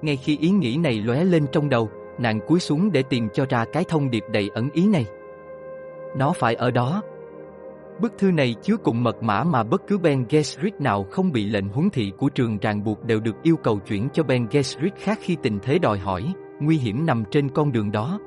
Ngay 0.03 0.17
khi 0.17 0.39
ý 0.41 0.51
nghĩ 0.51 0.77
này 0.77 0.93
lóe 0.93 1.25
lên 1.25 1.47
trong 1.53 1.69
đầu, 1.69 1.89
nàng 2.19 2.41
cúi 2.47 2.61
xuống 2.61 2.93
để 2.93 3.03
tìm 3.03 3.29
cho 3.35 3.47
ra 3.49 3.65
cái 3.73 3.85
thông 3.89 4.11
điệp 4.11 4.25
đầy 4.33 4.51
ẩn 4.55 4.71
ý 4.73 4.87
này. 4.87 5.07
Nó 6.17 6.33
phải 6.33 6.55
ở 6.55 6.71
đó. 6.71 7.03
Bức 8.01 8.19
thư 8.19 8.31
này 8.33 8.55
chứa 8.63 8.77
cùng 8.77 9.03
mật 9.03 9.23
mã 9.23 9.45
mà 9.45 9.63
bất 9.63 9.83
cứ 9.87 9.99
Ben 9.99 10.25
Gesserit 10.29 10.81
nào 10.81 11.07
không 11.11 11.33
bị 11.33 11.45
lệnh 11.45 11.69
huấn 11.69 11.91
thị 11.91 12.13
của 12.19 12.29
trường 12.29 12.59
ràng 12.59 12.85
buộc 12.85 13.05
đều 13.05 13.21
được 13.21 13.43
yêu 13.43 13.57
cầu 13.57 13.79
chuyển 13.79 14.09
cho 14.13 14.23
Ben 14.23 14.47
Gesserit 14.51 14.97
khác 14.97 15.19
khi 15.23 15.37
tình 15.43 15.59
thế 15.63 15.79
đòi 15.79 15.99
hỏi, 15.99 16.33
nguy 16.61 16.79
hiểm 16.79 17.07
nằm 17.07 17.25
trên 17.31 17.49
con 17.49 17.73
đường 17.73 17.93
đó. 17.93 18.19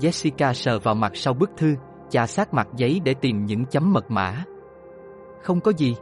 Jessica 0.00 0.52
sờ 0.52 0.78
vào 0.78 0.94
mặt 0.94 1.12
sau 1.14 1.34
bức 1.34 1.50
thư, 1.56 1.74
chà 2.08 2.26
sát 2.26 2.54
mặt 2.54 2.68
giấy 2.76 3.00
để 3.04 3.14
tìm 3.14 3.44
những 3.44 3.64
chấm 3.66 3.92
mật 3.92 4.10
mã. 4.10 4.44
Không 5.42 5.60
có 5.60 5.72
gì. 5.76 5.96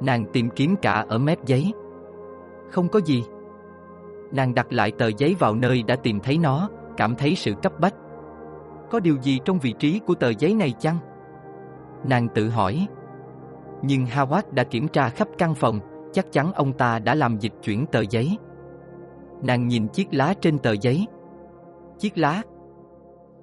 Nàng 0.00 0.24
tìm 0.32 0.50
kiếm 0.50 0.76
cả 0.82 1.04
ở 1.08 1.18
mép 1.18 1.46
giấy. 1.46 1.72
Không 2.70 2.88
có 2.88 3.00
gì. 3.00 3.24
Nàng 4.32 4.54
đặt 4.54 4.72
lại 4.72 4.92
tờ 4.98 5.10
giấy 5.18 5.36
vào 5.38 5.54
nơi 5.54 5.82
đã 5.82 5.96
tìm 5.96 6.20
thấy 6.20 6.38
nó, 6.38 6.68
cảm 6.96 7.14
thấy 7.14 7.34
sự 7.34 7.52
cấp 7.62 7.72
bách. 7.80 7.94
Có 8.90 9.00
điều 9.00 9.16
gì 9.22 9.38
trong 9.44 9.58
vị 9.58 9.74
trí 9.78 10.00
của 10.06 10.14
tờ 10.14 10.32
giấy 10.38 10.54
này 10.54 10.74
chăng? 10.80 10.98
Nàng 12.08 12.28
tự 12.34 12.48
hỏi. 12.48 12.86
Nhưng 13.82 14.04
Howard 14.04 14.42
đã 14.50 14.64
kiểm 14.64 14.88
tra 14.88 15.08
khắp 15.08 15.28
căn 15.38 15.54
phòng, 15.54 15.80
chắc 16.12 16.32
chắn 16.32 16.52
ông 16.52 16.72
ta 16.72 16.98
đã 16.98 17.14
làm 17.14 17.38
dịch 17.38 17.52
chuyển 17.62 17.86
tờ 17.86 18.00
giấy. 18.10 18.38
Nàng 19.42 19.68
nhìn 19.68 19.88
chiếc 19.88 20.08
lá 20.10 20.34
trên 20.40 20.58
tờ 20.58 20.72
giấy. 20.80 21.06
Chiếc 21.98 22.18
lá. 22.18 22.42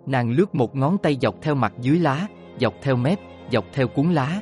Nàng 0.06 0.32
lướt 0.32 0.56
một 0.56 0.76
ngón 0.76 0.98
tay 0.98 1.18
dọc 1.22 1.36
theo 1.42 1.56
mặt 1.56 1.74
dưới 1.82 2.00
lá, 2.00 2.28
dọc 2.60 2.74
theo 2.82 2.96
mép, 2.96 3.20
dọc 3.52 3.66
theo 3.74 3.88
cuốn 3.88 4.12
lá. 4.12 4.42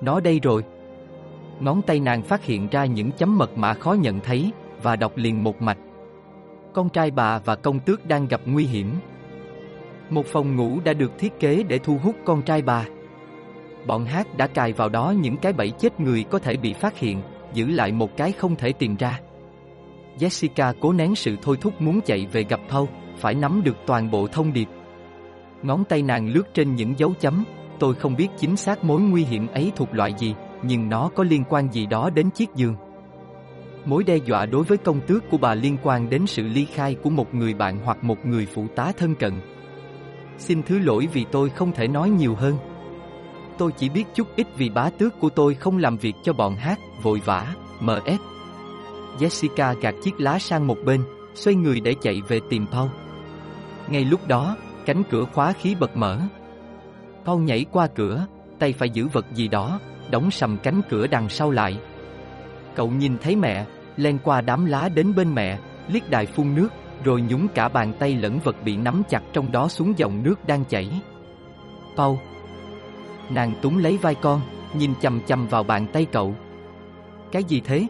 Nó 0.00 0.20
đây 0.20 0.40
rồi. 0.42 0.64
Ngón 1.60 1.82
tay 1.82 2.00
nàng 2.00 2.22
phát 2.22 2.44
hiện 2.44 2.68
ra 2.70 2.84
những 2.84 3.12
chấm 3.12 3.38
mật 3.38 3.58
mã 3.58 3.74
khó 3.74 3.92
nhận 3.92 4.20
thấy 4.20 4.52
và 4.82 4.96
đọc 4.96 5.12
liền 5.16 5.44
một 5.44 5.62
mạch. 5.62 5.78
Con 6.72 6.88
trai 6.88 7.10
bà 7.10 7.38
và 7.38 7.56
công 7.56 7.80
tước 7.80 8.06
đang 8.06 8.28
gặp 8.28 8.40
nguy 8.46 8.64
hiểm. 8.64 8.94
Một 10.10 10.26
phòng 10.26 10.56
ngủ 10.56 10.80
đã 10.84 10.92
được 10.92 11.18
thiết 11.18 11.40
kế 11.40 11.62
để 11.62 11.78
thu 11.78 11.98
hút 12.02 12.16
con 12.24 12.42
trai 12.42 12.62
bà. 12.62 12.84
Bọn 13.86 14.04
hát 14.04 14.36
đã 14.36 14.46
cài 14.46 14.72
vào 14.72 14.88
đó 14.88 15.10
những 15.10 15.36
cái 15.36 15.52
bẫy 15.52 15.70
chết 15.70 16.00
người 16.00 16.24
có 16.24 16.38
thể 16.38 16.56
bị 16.56 16.72
phát 16.72 16.98
hiện, 16.98 17.22
giữ 17.54 17.66
lại 17.66 17.92
một 17.92 18.16
cái 18.16 18.32
không 18.32 18.56
thể 18.56 18.72
tìm 18.72 18.96
ra. 18.96 19.20
Jessica 20.18 20.74
cố 20.80 20.92
nén 20.92 21.14
sự 21.14 21.36
thôi 21.42 21.56
thúc 21.60 21.80
muốn 21.80 22.00
chạy 22.00 22.26
về 22.32 22.44
gặp 22.44 22.60
Paul, 22.68 22.88
phải 23.16 23.34
nắm 23.34 23.62
được 23.64 23.76
toàn 23.86 24.10
bộ 24.10 24.26
thông 24.26 24.52
điệp. 24.52 24.68
Ngón 25.62 25.84
tay 25.84 26.02
nàng 26.02 26.28
lướt 26.28 26.54
trên 26.54 26.74
những 26.74 26.98
dấu 26.98 27.14
chấm, 27.20 27.44
tôi 27.78 27.94
không 27.94 28.16
biết 28.16 28.28
chính 28.38 28.56
xác 28.56 28.84
mối 28.84 29.00
nguy 29.00 29.24
hiểm 29.24 29.46
ấy 29.46 29.72
thuộc 29.76 29.88
loại 29.92 30.14
gì, 30.18 30.34
nhưng 30.62 30.88
nó 30.88 31.10
có 31.14 31.24
liên 31.24 31.44
quan 31.48 31.72
gì 31.72 31.86
đó 31.86 32.10
đến 32.10 32.30
chiếc 32.30 32.48
giường. 32.54 32.76
Mối 33.84 34.04
đe 34.04 34.16
dọa 34.16 34.46
đối 34.46 34.64
với 34.64 34.78
công 34.78 35.00
tước 35.00 35.30
của 35.30 35.38
bà 35.38 35.54
liên 35.54 35.76
quan 35.82 36.10
đến 36.10 36.26
sự 36.26 36.42
ly 36.42 36.64
khai 36.64 36.96
của 37.02 37.10
một 37.10 37.34
người 37.34 37.54
bạn 37.54 37.78
hoặc 37.84 38.04
một 38.04 38.26
người 38.26 38.46
phụ 38.46 38.66
tá 38.76 38.92
thân 38.96 39.14
cận. 39.14 39.32
Xin 40.38 40.62
thứ 40.62 40.78
lỗi 40.78 41.08
vì 41.12 41.26
tôi 41.32 41.50
không 41.50 41.72
thể 41.72 41.88
nói 41.88 42.10
nhiều 42.10 42.34
hơn. 42.34 42.56
Tôi 43.58 43.72
chỉ 43.72 43.88
biết 43.88 44.04
chút 44.14 44.28
ít 44.36 44.46
vì 44.56 44.68
bá 44.68 44.90
tước 44.90 45.20
của 45.20 45.28
tôi 45.30 45.54
không 45.54 45.78
làm 45.78 45.96
việc 45.96 46.14
cho 46.22 46.32
bọn 46.32 46.56
hát, 46.56 46.78
vội 47.02 47.20
vã, 47.24 47.54
MF. 47.80 48.18
Jessica 49.18 49.74
gạt 49.80 49.94
chiếc 50.02 50.20
lá 50.20 50.38
sang 50.38 50.66
một 50.66 50.76
bên, 50.84 51.02
xoay 51.34 51.54
người 51.54 51.80
để 51.80 51.94
chạy 52.02 52.22
về 52.28 52.40
tìm 52.50 52.66
Paul. 52.72 52.88
Ngay 53.88 54.04
lúc 54.04 54.28
đó, 54.28 54.56
cánh 54.86 55.02
cửa 55.10 55.24
khóa 55.24 55.52
khí 55.52 55.74
bật 55.74 55.96
mở. 55.96 56.20
Paul 57.24 57.42
nhảy 57.42 57.64
qua 57.72 57.86
cửa, 57.86 58.26
tay 58.58 58.72
phải 58.72 58.90
giữ 58.90 59.08
vật 59.08 59.26
gì 59.34 59.48
đó, 59.48 59.80
đóng 60.10 60.30
sầm 60.30 60.58
cánh 60.62 60.80
cửa 60.88 61.06
đằng 61.06 61.28
sau 61.28 61.50
lại. 61.50 61.78
Cậu 62.74 62.90
nhìn 62.90 63.18
thấy 63.18 63.36
mẹ, 63.36 63.66
len 63.96 64.18
qua 64.24 64.40
đám 64.40 64.64
lá 64.64 64.88
đến 64.88 65.14
bên 65.14 65.34
mẹ, 65.34 65.58
liếc 65.88 66.10
đài 66.10 66.26
phun 66.26 66.54
nước, 66.54 66.68
rồi 67.04 67.22
nhúng 67.22 67.48
cả 67.48 67.68
bàn 67.68 67.92
tay 67.98 68.14
lẫn 68.14 68.38
vật 68.44 68.56
bị 68.64 68.76
nắm 68.76 69.02
chặt 69.08 69.22
trong 69.32 69.52
đó 69.52 69.68
xuống 69.68 69.92
dòng 69.96 70.22
nước 70.22 70.46
đang 70.46 70.64
chảy. 70.64 71.00
Paul 71.96 72.16
Nàng 73.30 73.52
túng 73.62 73.78
lấy 73.78 73.96
vai 73.96 74.14
con, 74.14 74.40
nhìn 74.74 74.94
chầm 75.00 75.20
chầm 75.20 75.46
vào 75.46 75.62
bàn 75.62 75.86
tay 75.92 76.06
cậu. 76.12 76.34
Cái 77.32 77.44
gì 77.44 77.60
thế? 77.60 77.86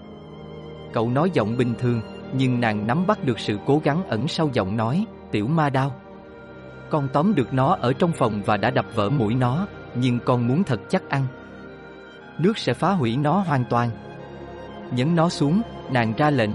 Cậu 0.93 1.11
nói 1.11 1.31
giọng 1.33 1.57
bình 1.57 1.75
thường, 1.79 2.01
nhưng 2.33 2.61
nàng 2.61 2.87
nắm 2.87 3.07
bắt 3.07 3.25
được 3.25 3.39
sự 3.39 3.59
cố 3.67 3.81
gắng 3.85 4.05
ẩn 4.09 4.29
sau 4.29 4.51
giọng 4.53 4.77
nói, 4.77 5.07
tiểu 5.31 5.47
ma 5.47 5.71
đao. 5.71 5.95
Con 6.91 7.09
tóm 7.13 7.35
được 7.35 7.53
nó 7.53 7.77
ở 7.81 7.93
trong 7.93 8.13
phòng 8.13 8.43
và 8.47 8.57
đã 8.57 8.71
đập 8.71 8.87
vỡ 8.95 9.11
mũi 9.11 9.35
nó, 9.35 9.67
nhưng 9.95 10.19
con 10.25 10.49
muốn 10.49 10.65
thật 10.65 10.81
chắc 10.89 11.09
ăn. 11.09 11.27
Nước 12.39 12.59
sẽ 12.59 12.75
phá 12.75 12.93
hủy 12.93 13.17
nó 13.17 13.39
hoàn 13.39 13.65
toàn. 13.71 13.91
Nhấn 14.91 15.15
nó 15.15 15.29
xuống, 15.29 15.63
nàng 15.91 16.13
ra 16.17 16.31
lệnh. 16.31 16.51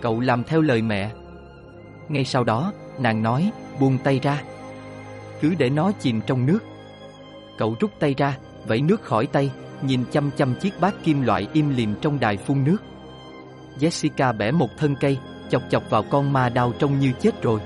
Cậu 0.00 0.20
làm 0.20 0.44
theo 0.44 0.60
lời 0.60 0.82
mẹ. 0.82 1.10
Ngay 2.08 2.24
sau 2.24 2.44
đó, 2.44 2.72
nàng 2.98 3.22
nói, 3.22 3.50
buông 3.80 3.98
tay 4.04 4.20
ra. 4.22 4.42
Cứ 5.40 5.54
để 5.58 5.70
nó 5.70 5.92
chìm 5.92 6.20
trong 6.26 6.46
nước. 6.46 6.58
Cậu 7.58 7.76
rút 7.80 7.90
tay 7.98 8.14
ra, 8.14 8.36
vẫy 8.66 8.80
nước 8.80 9.02
khỏi 9.02 9.26
tay, 9.26 9.50
nhìn 9.82 10.04
chăm 10.10 10.30
chăm 10.36 10.54
chiếc 10.54 10.80
bát 10.80 10.94
kim 11.04 11.22
loại 11.22 11.48
im 11.52 11.68
lìm 11.76 11.94
trong 12.00 12.20
đài 12.20 12.36
phun 12.36 12.64
nước. 12.64 12.76
Jessica 13.80 14.36
bẻ 14.36 14.50
một 14.50 14.70
thân 14.76 14.94
cây, 15.00 15.18
chọc 15.50 15.62
chọc 15.70 15.90
vào 15.90 16.02
con 16.10 16.32
ma 16.32 16.48
đau 16.48 16.72
trông 16.78 16.98
như 16.98 17.12
chết 17.20 17.42
rồi. 17.42 17.60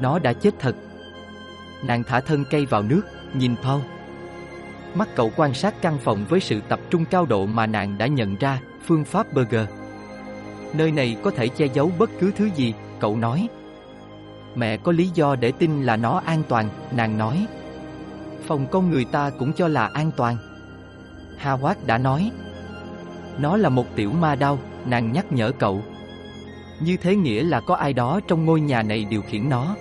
Nó 0.00 0.18
đã 0.18 0.32
chết 0.32 0.54
thật. 0.58 0.76
Nàng 1.82 2.02
thả 2.04 2.20
thân 2.20 2.44
cây 2.50 2.66
vào 2.66 2.82
nước, 2.82 3.02
nhìn 3.34 3.56
Paul. 3.62 3.80
Mắt 4.94 5.08
cậu 5.16 5.32
quan 5.36 5.54
sát 5.54 5.74
căn 5.82 5.98
phòng 5.98 6.24
với 6.28 6.40
sự 6.40 6.60
tập 6.68 6.80
trung 6.90 7.04
cao 7.04 7.26
độ 7.26 7.46
mà 7.46 7.66
nàng 7.66 7.98
đã 7.98 8.06
nhận 8.06 8.36
ra, 8.36 8.60
phương 8.86 9.04
pháp 9.04 9.32
Burger. 9.32 9.68
Nơi 10.74 10.90
này 10.90 11.16
có 11.22 11.30
thể 11.30 11.48
che 11.48 11.66
giấu 11.66 11.90
bất 11.98 12.10
cứ 12.20 12.32
thứ 12.36 12.50
gì, 12.56 12.74
cậu 13.00 13.16
nói. 13.16 13.48
Mẹ 14.54 14.76
có 14.76 14.92
lý 14.92 15.10
do 15.14 15.36
để 15.36 15.52
tin 15.52 15.82
là 15.82 15.96
nó 15.96 16.22
an 16.24 16.42
toàn, 16.48 16.68
nàng 16.92 17.18
nói. 17.18 17.46
Phòng 18.48 18.66
con 18.70 18.90
người 18.90 19.04
ta 19.04 19.30
cũng 19.30 19.52
cho 19.52 19.68
là 19.68 19.86
an 19.86 20.10
toàn. 20.16 20.36
Howard 21.42 21.74
đã 21.86 21.98
nói. 21.98 22.30
Nó 23.38 23.56
là 23.56 23.68
một 23.68 23.86
tiểu 23.96 24.12
ma 24.12 24.34
đau, 24.34 24.58
nàng 24.86 25.12
nhắc 25.12 25.32
nhở 25.32 25.52
cậu. 25.52 25.82
Như 26.80 26.96
thế 26.96 27.16
nghĩa 27.16 27.42
là 27.42 27.60
có 27.60 27.74
ai 27.74 27.92
đó 27.92 28.20
trong 28.28 28.44
ngôi 28.44 28.60
nhà 28.60 28.82
này 28.82 29.06
điều 29.10 29.22
khiển 29.22 29.48
nó. 29.48 29.76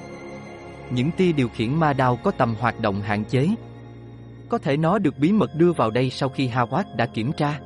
Những 0.89 1.11
tia 1.11 1.31
điều 1.31 1.49
khiển 1.49 1.75
ma 1.75 1.93
đao 1.93 2.15
có 2.15 2.31
tầm 2.31 2.55
hoạt 2.59 2.81
động 2.81 3.01
hạn 3.01 3.23
chế. 3.25 3.49
Có 4.49 4.57
thể 4.57 4.77
nó 4.77 4.99
được 4.99 5.17
bí 5.19 5.31
mật 5.31 5.49
đưa 5.55 5.71
vào 5.71 5.91
đây 5.91 6.09
sau 6.09 6.29
khi 6.29 6.49
Howard 6.49 6.95
đã 6.95 7.05
kiểm 7.05 7.31
tra. 7.37 7.59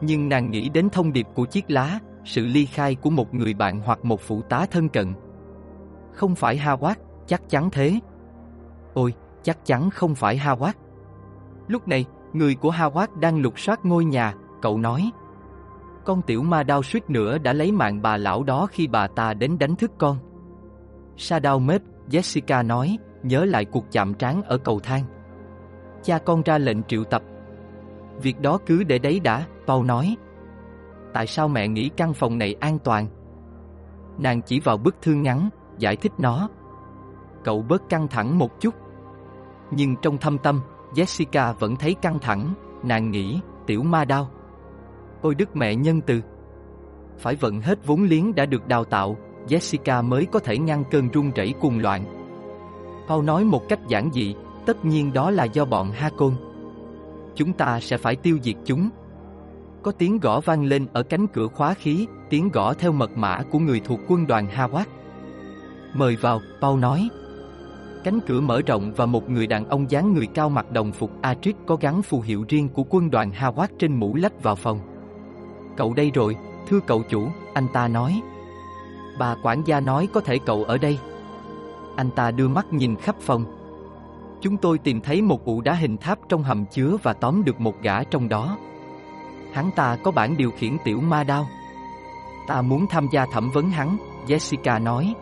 Nhưng 0.00 0.28
nàng 0.28 0.50
nghĩ 0.50 0.68
đến 0.68 0.90
thông 0.90 1.12
điệp 1.12 1.26
của 1.34 1.44
chiếc 1.44 1.70
lá, 1.70 1.98
sự 2.24 2.46
ly 2.46 2.66
khai 2.66 2.94
của 2.94 3.10
một 3.10 3.34
người 3.34 3.54
bạn 3.54 3.80
hoặc 3.80 4.04
một 4.04 4.20
phụ 4.20 4.42
tá 4.42 4.66
thân 4.70 4.88
cận. 4.88 5.14
Không 6.12 6.34
phải 6.34 6.58
Howard, 6.58 6.94
chắc 7.26 7.48
chắn 7.48 7.70
thế. 7.70 8.00
Ôi, 8.94 9.14
chắc 9.42 9.64
chắn 9.64 9.90
không 9.90 10.14
phải 10.14 10.38
Hawat. 10.38 10.72
Lúc 11.68 11.88
này, 11.88 12.04
người 12.32 12.54
của 12.54 12.70
Hawat 12.70 13.06
đang 13.20 13.38
lục 13.38 13.58
soát 13.58 13.84
ngôi 13.84 14.04
nhà, 14.04 14.34
cậu 14.62 14.78
nói. 14.78 15.10
Con 16.04 16.22
tiểu 16.22 16.42
ma 16.42 16.62
đao 16.62 16.82
suýt 16.82 17.10
nữa 17.10 17.38
đã 17.38 17.52
lấy 17.52 17.72
mạng 17.72 18.02
bà 18.02 18.16
lão 18.16 18.42
đó 18.42 18.66
khi 18.66 18.86
bà 18.86 19.06
ta 19.06 19.34
đến 19.34 19.58
đánh 19.58 19.76
thức 19.76 19.90
con. 19.98 20.18
Sa 21.16 21.38
đau 21.38 21.58
mếp, 21.58 21.82
Jessica 22.10 22.66
nói, 22.66 22.98
nhớ 23.22 23.44
lại 23.44 23.64
cuộc 23.64 23.84
chạm 23.90 24.14
trán 24.14 24.42
ở 24.42 24.58
cầu 24.58 24.80
thang. 24.80 25.04
Cha 26.02 26.18
con 26.18 26.42
ra 26.42 26.58
lệnh 26.58 26.82
triệu 26.82 27.04
tập. 27.04 27.22
Việc 28.22 28.40
đó 28.40 28.58
cứ 28.66 28.84
để 28.84 28.98
đấy 28.98 29.20
đã, 29.20 29.46
Paul 29.66 29.86
nói. 29.86 30.16
Tại 31.12 31.26
sao 31.26 31.48
mẹ 31.48 31.68
nghĩ 31.68 31.88
căn 31.96 32.14
phòng 32.14 32.38
này 32.38 32.54
an 32.60 32.78
toàn? 32.78 33.06
Nàng 34.18 34.42
chỉ 34.42 34.60
vào 34.60 34.76
bức 34.76 35.02
thư 35.02 35.14
ngắn, 35.14 35.48
giải 35.78 35.96
thích 35.96 36.12
nó. 36.18 36.48
Cậu 37.44 37.62
bớt 37.62 37.88
căng 37.88 38.08
thẳng 38.08 38.38
một 38.38 38.60
chút. 38.60 38.74
Nhưng 39.76 39.96
trong 40.02 40.18
thâm 40.18 40.38
tâm, 40.38 40.60
Jessica 40.94 41.54
vẫn 41.54 41.76
thấy 41.76 41.94
căng 41.94 42.18
thẳng, 42.18 42.54
nàng 42.82 43.10
nghĩ, 43.10 43.40
tiểu 43.66 43.82
ma 43.82 44.04
đao, 44.04 44.30
Ôi 45.22 45.34
đức 45.34 45.56
mẹ 45.56 45.74
nhân 45.74 46.00
từ. 46.00 46.20
Phải 47.18 47.36
vận 47.36 47.60
hết 47.60 47.86
vốn 47.86 48.02
liếng 48.02 48.34
đã 48.34 48.46
được 48.46 48.68
đào 48.68 48.84
tạo, 48.84 49.16
Jessica 49.48 50.04
mới 50.04 50.26
có 50.26 50.38
thể 50.38 50.58
ngăn 50.58 50.84
cơn 50.90 51.08
run 51.08 51.30
rẩy 51.30 51.54
cuồng 51.60 51.78
loạn. 51.78 52.04
Paul 53.08 53.24
nói 53.24 53.44
một 53.44 53.68
cách 53.68 53.80
giản 53.88 54.10
dị, 54.12 54.34
tất 54.66 54.84
nhiên 54.84 55.12
đó 55.12 55.30
là 55.30 55.44
do 55.44 55.64
bọn 55.64 55.90
Hakon. 55.90 56.34
Chúng 57.34 57.52
ta 57.52 57.80
sẽ 57.80 57.96
phải 57.96 58.16
tiêu 58.16 58.38
diệt 58.42 58.56
chúng. 58.64 58.90
Có 59.82 59.92
tiếng 59.92 60.18
gõ 60.18 60.40
vang 60.40 60.64
lên 60.64 60.86
ở 60.92 61.02
cánh 61.02 61.26
cửa 61.26 61.48
khóa 61.48 61.74
khí, 61.74 62.06
tiếng 62.30 62.48
gõ 62.48 62.74
theo 62.74 62.92
mật 62.92 63.10
mã 63.16 63.42
của 63.50 63.58
người 63.58 63.80
thuộc 63.80 64.00
quân 64.08 64.26
đoàn 64.26 64.48
Hawat. 64.48 64.84
Mời 65.94 66.16
vào, 66.16 66.40
Paul 66.60 66.80
nói. 66.80 67.08
Cánh 68.04 68.20
cửa 68.26 68.40
mở 68.40 68.62
rộng 68.66 68.92
và 68.96 69.06
một 69.06 69.30
người 69.30 69.46
đàn 69.46 69.68
ông 69.68 69.90
dáng 69.90 70.14
người 70.14 70.26
cao 70.26 70.48
mặc 70.48 70.70
đồng 70.70 70.92
phục 70.92 71.10
Atric 71.22 71.56
có 71.66 71.76
gắn 71.80 72.02
phù 72.02 72.20
hiệu 72.20 72.44
riêng 72.48 72.68
của 72.68 72.84
quân 72.90 73.10
đoàn 73.10 73.30
Hawat 73.30 73.66
trên 73.78 73.96
mũ 73.96 74.14
lách 74.14 74.42
vào 74.42 74.56
phòng. 74.56 74.80
Cậu 75.76 75.94
đây 75.94 76.10
rồi, 76.14 76.36
thưa 76.68 76.80
cậu 76.86 77.02
chủ, 77.02 77.28
anh 77.54 77.66
ta 77.72 77.88
nói. 77.88 78.22
Bà 79.18 79.36
quản 79.42 79.62
gia 79.66 79.80
nói 79.80 80.08
có 80.12 80.20
thể 80.20 80.38
cậu 80.46 80.64
ở 80.64 80.78
đây. 80.78 80.98
Anh 81.96 82.10
ta 82.10 82.30
đưa 82.30 82.48
mắt 82.48 82.72
nhìn 82.72 82.96
khắp 82.96 83.16
phòng. 83.20 83.44
Chúng 84.40 84.56
tôi 84.56 84.78
tìm 84.78 85.00
thấy 85.00 85.22
một 85.22 85.44
ụ 85.44 85.60
đá 85.60 85.74
hình 85.74 85.96
tháp 85.96 86.18
trong 86.28 86.42
hầm 86.42 86.64
chứa 86.66 86.96
và 87.02 87.12
tóm 87.12 87.44
được 87.44 87.60
một 87.60 87.74
gã 87.82 88.04
trong 88.04 88.28
đó. 88.28 88.58
Hắn 89.52 89.70
ta 89.76 89.96
có 90.04 90.10
bản 90.10 90.36
điều 90.36 90.50
khiển 90.50 90.76
tiểu 90.84 91.00
ma 91.00 91.24
đao. 91.24 91.48
Ta 92.48 92.62
muốn 92.62 92.86
tham 92.86 93.08
gia 93.12 93.26
thẩm 93.26 93.50
vấn 93.50 93.70
hắn, 93.70 93.96
Jessica 94.26 94.82
nói. 94.82 95.14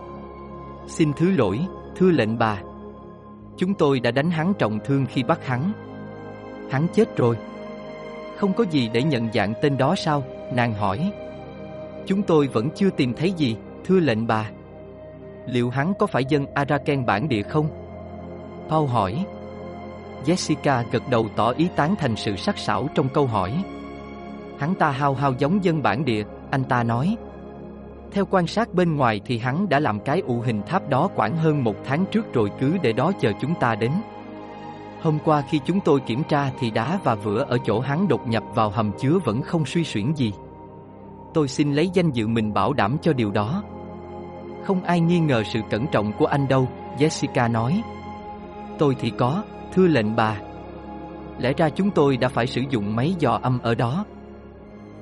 Xin 0.87 1.12
thứ 1.12 1.30
lỗi, 1.30 1.60
thưa 1.96 2.10
lệnh 2.10 2.38
bà. 2.38 2.58
Chúng 3.57 3.75
tôi 3.75 4.00
đã 4.00 4.11
đánh 4.11 4.30
hắn 4.30 4.54
trọng 4.54 4.78
thương 4.85 5.07
khi 5.07 5.23
bắt 5.23 5.47
hắn. 5.47 5.73
Hắn 6.71 6.87
chết 6.95 7.16
rồi. 7.16 7.37
Không 8.37 8.52
có 8.52 8.64
gì 8.71 8.90
để 8.92 9.02
nhận 9.02 9.33
dạng 9.33 9.54
tên 9.62 9.76
đó 9.76 9.95
sao? 9.97 10.23
Nàng 10.54 10.75
hỏi. 10.75 11.12
Chúng 12.07 12.23
tôi 12.23 12.47
vẫn 12.47 12.69
chưa 12.75 12.90
tìm 12.90 13.14
thấy 13.14 13.33
gì, 13.33 13.57
thưa 13.85 14.00
lệnh 14.00 14.26
bà. 14.26 14.50
Liệu 15.47 15.71
hắn 15.71 15.92
có 15.99 16.07
phải 16.07 16.25
dân 16.25 16.47
Araken 16.54 17.07
bản 17.07 17.28
địa 17.28 17.42
không? 17.42 17.69
Paul 18.69 18.88
hỏi. 18.88 19.26
Jessica 20.26 20.85
gật 20.92 21.02
đầu 21.11 21.28
tỏ 21.37 21.50
ý 21.50 21.69
tán 21.76 21.95
thành 21.99 22.16
sự 22.16 22.37
sắc 22.37 22.59
sảo 22.59 22.88
trong 22.95 23.09
câu 23.09 23.26
hỏi. 23.26 23.64
Hắn 24.59 24.75
ta 24.75 24.90
hao 24.90 25.14
hao 25.14 25.35
giống 25.38 25.64
dân 25.64 25.83
bản 25.83 26.04
địa, 26.04 26.25
anh 26.50 26.64
ta 26.64 26.83
nói. 26.83 27.16
Theo 28.12 28.24
quan 28.30 28.46
sát 28.46 28.74
bên 28.74 28.96
ngoài 28.96 29.20
thì 29.24 29.38
hắn 29.38 29.68
đã 29.68 29.80
làm 29.80 30.00
cái 30.00 30.20
ụ 30.20 30.40
hình 30.40 30.62
tháp 30.66 30.88
đó 30.88 31.08
khoảng 31.14 31.36
hơn 31.36 31.64
một 31.64 31.76
tháng 31.84 32.04
trước 32.10 32.32
rồi 32.32 32.50
cứ 32.60 32.78
để 32.82 32.92
đó 32.92 33.12
chờ 33.20 33.32
chúng 33.40 33.54
ta 33.54 33.74
đến. 33.74 33.92
Hôm 35.02 35.18
qua 35.24 35.42
khi 35.48 35.60
chúng 35.64 35.80
tôi 35.80 36.00
kiểm 36.00 36.22
tra 36.28 36.50
thì 36.58 36.70
đá 36.70 36.98
và 37.04 37.14
vữa 37.14 37.44
ở 37.48 37.58
chỗ 37.64 37.80
hắn 37.80 38.08
đột 38.08 38.28
nhập 38.28 38.42
vào 38.54 38.70
hầm 38.70 38.92
chứa 38.98 39.18
vẫn 39.24 39.42
không 39.42 39.64
suy 39.64 39.84
xuyển 39.84 40.12
gì. 40.12 40.32
Tôi 41.34 41.48
xin 41.48 41.72
lấy 41.72 41.90
danh 41.94 42.10
dự 42.10 42.26
mình 42.28 42.52
bảo 42.52 42.72
đảm 42.72 42.96
cho 43.02 43.12
điều 43.12 43.30
đó. 43.30 43.62
Không 44.64 44.82
ai 44.82 45.00
nghi 45.00 45.18
ngờ 45.18 45.42
sự 45.44 45.60
cẩn 45.70 45.86
trọng 45.86 46.12
của 46.18 46.26
anh 46.26 46.48
đâu, 46.48 46.68
Jessica 46.98 47.52
nói. 47.52 47.82
Tôi 48.78 48.96
thì 49.00 49.10
có, 49.10 49.42
thưa 49.72 49.86
lệnh 49.86 50.16
bà. 50.16 50.36
Lẽ 51.38 51.52
ra 51.56 51.70
chúng 51.70 51.90
tôi 51.90 52.16
đã 52.16 52.28
phải 52.28 52.46
sử 52.46 52.62
dụng 52.70 52.96
máy 52.96 53.14
dò 53.18 53.38
âm 53.42 53.58
ở 53.62 53.74
đó. 53.74 54.04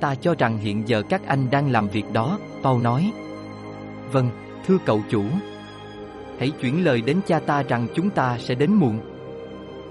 Ta 0.01 0.15
cho 0.15 0.35
rằng 0.39 0.59
hiện 0.59 0.89
giờ 0.89 1.03
các 1.09 1.27
anh 1.27 1.51
đang 1.51 1.71
làm 1.71 1.89
việc 1.89 2.05
đó, 2.13 2.39
Paul 2.63 2.83
nói. 2.83 3.13
Vâng, 4.13 4.31
thưa 4.67 4.79
cậu 4.87 5.03
chủ. 5.11 5.25
Hãy 6.39 6.51
chuyển 6.51 6.85
lời 6.85 7.01
đến 7.01 7.21
cha 7.27 7.39
ta 7.39 7.63
rằng 7.63 7.87
chúng 7.95 8.11
ta 8.11 8.39
sẽ 8.39 8.55
đến 8.55 8.73
muộn. 8.73 9.01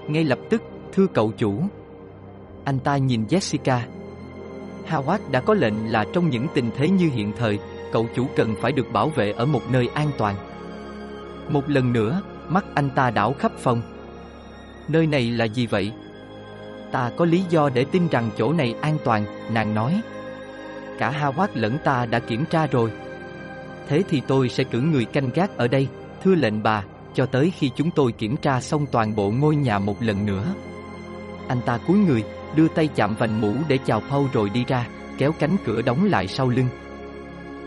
Ngay 0.08 0.24
lập 0.24 0.38
tức, 0.50 0.62
thưa 0.92 1.06
cậu 1.06 1.32
chủ. 1.38 1.62
Anh 2.64 2.78
ta 2.78 2.96
nhìn 2.96 3.24
Jessica. 3.24 3.80
Howard 4.88 5.18
đã 5.30 5.40
có 5.40 5.54
lệnh 5.54 5.92
là 5.92 6.04
trong 6.12 6.30
những 6.30 6.46
tình 6.54 6.70
thế 6.76 6.88
như 6.88 7.10
hiện 7.14 7.32
thời, 7.38 7.58
cậu 7.92 8.06
chủ 8.14 8.26
cần 8.36 8.54
phải 8.60 8.72
được 8.72 8.86
bảo 8.92 9.08
vệ 9.08 9.32
ở 9.32 9.46
một 9.46 9.62
nơi 9.70 9.88
an 9.94 10.10
toàn. 10.18 10.34
Một 11.48 11.68
lần 11.68 11.92
nữa, 11.92 12.22
mắt 12.48 12.64
anh 12.74 12.90
ta 12.90 13.10
đảo 13.10 13.32
khắp 13.32 13.52
phòng. 13.58 13.82
Nơi 14.88 15.06
này 15.06 15.30
là 15.30 15.44
gì 15.44 15.66
vậy? 15.66 15.92
Ta 16.92 17.10
có 17.16 17.24
lý 17.24 17.42
do 17.50 17.68
để 17.74 17.84
tin 17.84 18.08
rằng 18.08 18.30
chỗ 18.38 18.52
này 18.52 18.74
an 18.80 18.98
toàn, 19.04 19.24
nàng 19.52 19.74
nói. 19.74 20.00
Cả 20.98 21.10
Hawat 21.20 21.48
lẫn 21.54 21.78
ta 21.84 22.06
đã 22.06 22.18
kiểm 22.18 22.44
tra 22.44 22.66
rồi. 22.66 22.92
Thế 23.88 24.02
thì 24.08 24.22
tôi 24.26 24.48
sẽ 24.48 24.64
cử 24.64 24.80
người 24.80 25.04
canh 25.04 25.30
gác 25.34 25.56
ở 25.56 25.68
đây, 25.68 25.88
thưa 26.24 26.34
lệnh 26.34 26.62
bà, 26.62 26.84
cho 27.14 27.26
tới 27.26 27.52
khi 27.58 27.70
chúng 27.76 27.90
tôi 27.90 28.12
kiểm 28.12 28.36
tra 28.36 28.60
xong 28.60 28.86
toàn 28.92 29.16
bộ 29.16 29.30
ngôi 29.30 29.56
nhà 29.56 29.78
một 29.78 30.02
lần 30.02 30.26
nữa. 30.26 30.54
Anh 31.48 31.60
ta 31.66 31.78
cúi 31.86 31.98
người, 31.98 32.24
đưa 32.56 32.68
tay 32.68 32.88
chạm 32.94 33.14
vành 33.14 33.40
mũ 33.40 33.54
để 33.68 33.78
chào 33.84 34.02
Paul 34.10 34.26
rồi 34.32 34.50
đi 34.50 34.64
ra, 34.64 34.88
kéo 35.18 35.32
cánh 35.38 35.56
cửa 35.64 35.82
đóng 35.82 36.04
lại 36.04 36.28
sau 36.28 36.48
lưng. 36.48 36.68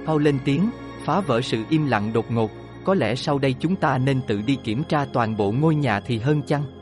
Paul 0.05 0.23
lên 0.23 0.39
tiếng, 0.45 0.69
phá 1.05 1.21
vỡ 1.21 1.41
sự 1.41 1.63
im 1.69 1.87
lặng 1.87 2.13
đột 2.13 2.31
ngột, 2.31 2.51
có 2.83 2.93
lẽ 2.93 3.15
sau 3.15 3.39
đây 3.39 3.55
chúng 3.59 3.75
ta 3.75 3.97
nên 3.97 4.21
tự 4.27 4.41
đi 4.41 4.57
kiểm 4.63 4.83
tra 4.83 5.05
toàn 5.13 5.37
bộ 5.37 5.51
ngôi 5.51 5.75
nhà 5.75 5.99
thì 5.99 6.19
hơn 6.19 6.41
chăng? 6.41 6.80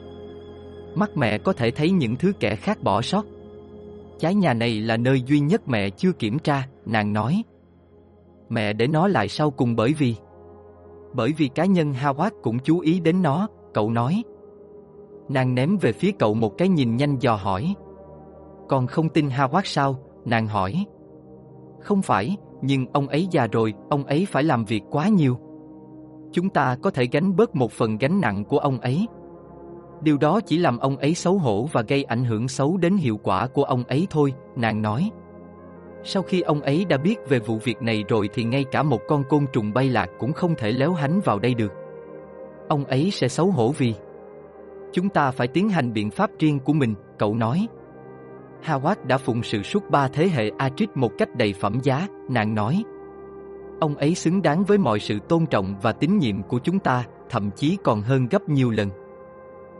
Mắt 0.95 1.17
mẹ 1.17 1.37
có 1.37 1.53
thể 1.53 1.71
thấy 1.71 1.91
những 1.91 2.15
thứ 2.15 2.31
kẻ 2.39 2.55
khác 2.55 2.83
bỏ 2.83 3.01
sót. 3.01 3.25
Trái 4.19 4.35
nhà 4.35 4.53
này 4.53 4.79
là 4.79 4.97
nơi 4.97 5.21
duy 5.21 5.39
nhất 5.39 5.67
mẹ 5.67 5.89
chưa 5.89 6.11
kiểm 6.11 6.39
tra, 6.39 6.67
nàng 6.85 7.13
nói. 7.13 7.43
Mẹ 8.49 8.73
để 8.73 8.87
nó 8.87 9.07
lại 9.07 9.27
sau 9.27 9.51
cùng 9.51 9.75
bởi 9.75 9.93
vì... 9.93 10.15
Bởi 11.13 11.33
vì 11.37 11.47
cá 11.47 11.65
nhân 11.65 11.93
Hawat 11.93 12.31
cũng 12.41 12.59
chú 12.59 12.79
ý 12.79 12.99
đến 12.99 13.21
nó, 13.21 13.47
cậu 13.73 13.91
nói. 13.91 14.23
Nàng 15.29 15.55
ném 15.55 15.77
về 15.77 15.91
phía 15.91 16.11
cậu 16.19 16.33
một 16.33 16.57
cái 16.57 16.67
nhìn 16.67 16.95
nhanh 16.95 17.17
dò 17.19 17.35
hỏi. 17.35 17.73
Còn 18.69 18.87
không 18.87 19.09
tin 19.09 19.27
Hawat 19.27 19.61
sao? 19.63 19.99
Nàng 20.25 20.47
hỏi. 20.47 20.85
Không 21.79 22.01
phải, 22.01 22.37
nhưng 22.61 22.85
ông 22.93 23.07
ấy 23.07 23.27
già 23.31 23.47
rồi, 23.51 23.73
ông 23.89 24.03
ấy 24.03 24.27
phải 24.29 24.43
làm 24.43 24.65
việc 24.65 24.83
quá 24.91 25.07
nhiều. 25.07 25.37
Chúng 26.31 26.49
ta 26.49 26.77
có 26.81 26.91
thể 26.91 27.05
gánh 27.11 27.35
bớt 27.35 27.55
một 27.55 27.71
phần 27.71 27.97
gánh 27.97 28.21
nặng 28.21 28.45
của 28.45 28.57
ông 28.57 28.79
ấy. 28.79 29.07
Điều 30.01 30.17
đó 30.17 30.39
chỉ 30.45 30.57
làm 30.57 30.77
ông 30.77 30.97
ấy 30.97 31.13
xấu 31.13 31.37
hổ 31.37 31.69
và 31.71 31.81
gây 31.81 32.03
ảnh 32.03 32.23
hưởng 32.23 32.47
xấu 32.47 32.77
đến 32.77 32.97
hiệu 32.97 33.19
quả 33.23 33.47
của 33.47 33.63
ông 33.63 33.83
ấy 33.83 34.07
thôi, 34.09 34.33
nàng 34.55 34.81
nói. 34.81 35.09
Sau 36.03 36.23
khi 36.23 36.41
ông 36.41 36.61
ấy 36.61 36.85
đã 36.85 36.97
biết 36.97 37.15
về 37.29 37.39
vụ 37.39 37.57
việc 37.63 37.81
này 37.81 38.03
rồi 38.09 38.29
thì 38.33 38.43
ngay 38.43 38.65
cả 38.71 38.83
một 38.83 39.01
con 39.07 39.23
côn 39.29 39.45
trùng 39.53 39.73
bay 39.73 39.89
lạc 39.89 40.09
cũng 40.19 40.33
không 40.33 40.55
thể 40.57 40.71
léo 40.71 40.93
hánh 40.93 41.19
vào 41.19 41.39
đây 41.39 41.53
được. 41.53 41.71
Ông 42.67 42.85
ấy 42.85 43.11
sẽ 43.11 43.27
xấu 43.27 43.51
hổ 43.51 43.71
vì 43.77 43.93
Chúng 44.91 45.09
ta 45.09 45.31
phải 45.31 45.47
tiến 45.47 45.69
hành 45.69 45.93
biện 45.93 46.11
pháp 46.11 46.29
riêng 46.39 46.59
của 46.59 46.73
mình, 46.73 46.95
cậu 47.17 47.35
nói. 47.35 47.67
Howard 48.65 48.95
đã 49.03 49.17
phụng 49.17 49.43
sự 49.43 49.63
suốt 49.63 49.89
ba 49.89 50.07
thế 50.07 50.27
hệ 50.27 50.51
Atrit 50.57 50.89
một 50.95 51.11
cách 51.17 51.35
đầy 51.35 51.53
phẩm 51.53 51.79
giá, 51.83 52.07
nàng 52.29 52.55
nói. 52.55 52.83
Ông 53.79 53.95
ấy 53.95 54.15
xứng 54.15 54.41
đáng 54.41 54.63
với 54.63 54.77
mọi 54.77 54.99
sự 54.99 55.19
tôn 55.29 55.45
trọng 55.45 55.75
và 55.81 55.91
tín 55.91 56.17
nhiệm 56.17 56.43
của 56.43 56.59
chúng 56.59 56.79
ta, 56.79 57.03
thậm 57.29 57.49
chí 57.55 57.77
còn 57.83 58.01
hơn 58.01 58.27
gấp 58.31 58.49
nhiều 58.49 58.69
lần. 58.69 58.89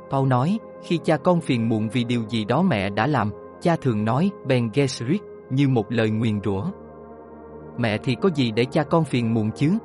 Paul 0.09 0.27
nói, 0.27 0.59
khi 0.83 0.99
cha 1.03 1.17
con 1.17 1.41
phiền 1.41 1.69
muộn 1.69 1.89
vì 1.89 2.03
điều 2.03 2.23
gì 2.29 2.45
đó 2.45 2.61
mẹ 2.61 2.89
đã 2.89 3.07
làm, 3.07 3.31
cha 3.61 3.75
thường 3.81 4.05
nói 4.05 4.31
Ben 4.47 4.69
Gesserit 4.73 5.21
như 5.49 5.69
một 5.69 5.91
lời 5.91 6.09
nguyền 6.09 6.41
rủa. 6.43 6.63
Mẹ 7.77 7.97
thì 7.97 8.15
có 8.21 8.29
gì 8.35 8.51
để 8.51 8.65
cha 8.65 8.83
con 8.83 9.03
phiền 9.03 9.33
muộn 9.33 9.51
chứ? 9.51 9.77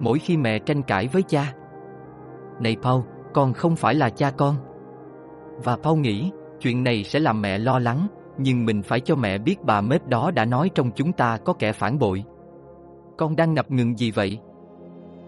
Mỗi 0.00 0.18
khi 0.18 0.36
mẹ 0.36 0.58
tranh 0.58 0.82
cãi 0.82 1.08
với 1.12 1.22
cha. 1.22 1.52
Này 2.60 2.76
Paul, 2.82 3.02
con 3.34 3.52
không 3.52 3.76
phải 3.76 3.94
là 3.94 4.10
cha 4.10 4.30
con. 4.30 4.56
Và 5.64 5.76
Paul 5.76 6.00
nghĩ, 6.00 6.30
chuyện 6.60 6.84
này 6.84 7.04
sẽ 7.04 7.20
làm 7.20 7.42
mẹ 7.42 7.58
lo 7.58 7.78
lắng, 7.78 8.06
nhưng 8.38 8.66
mình 8.66 8.82
phải 8.82 9.00
cho 9.00 9.16
mẹ 9.16 9.38
biết 9.38 9.62
bà 9.62 9.80
mết 9.80 10.08
đó 10.08 10.30
đã 10.30 10.44
nói 10.44 10.70
trong 10.74 10.90
chúng 10.90 11.12
ta 11.12 11.38
có 11.44 11.52
kẻ 11.52 11.72
phản 11.72 11.98
bội. 11.98 12.24
Con 13.16 13.36
đang 13.36 13.54
ngập 13.54 13.70
ngừng 13.70 13.98
gì 13.98 14.10
vậy? 14.10 14.38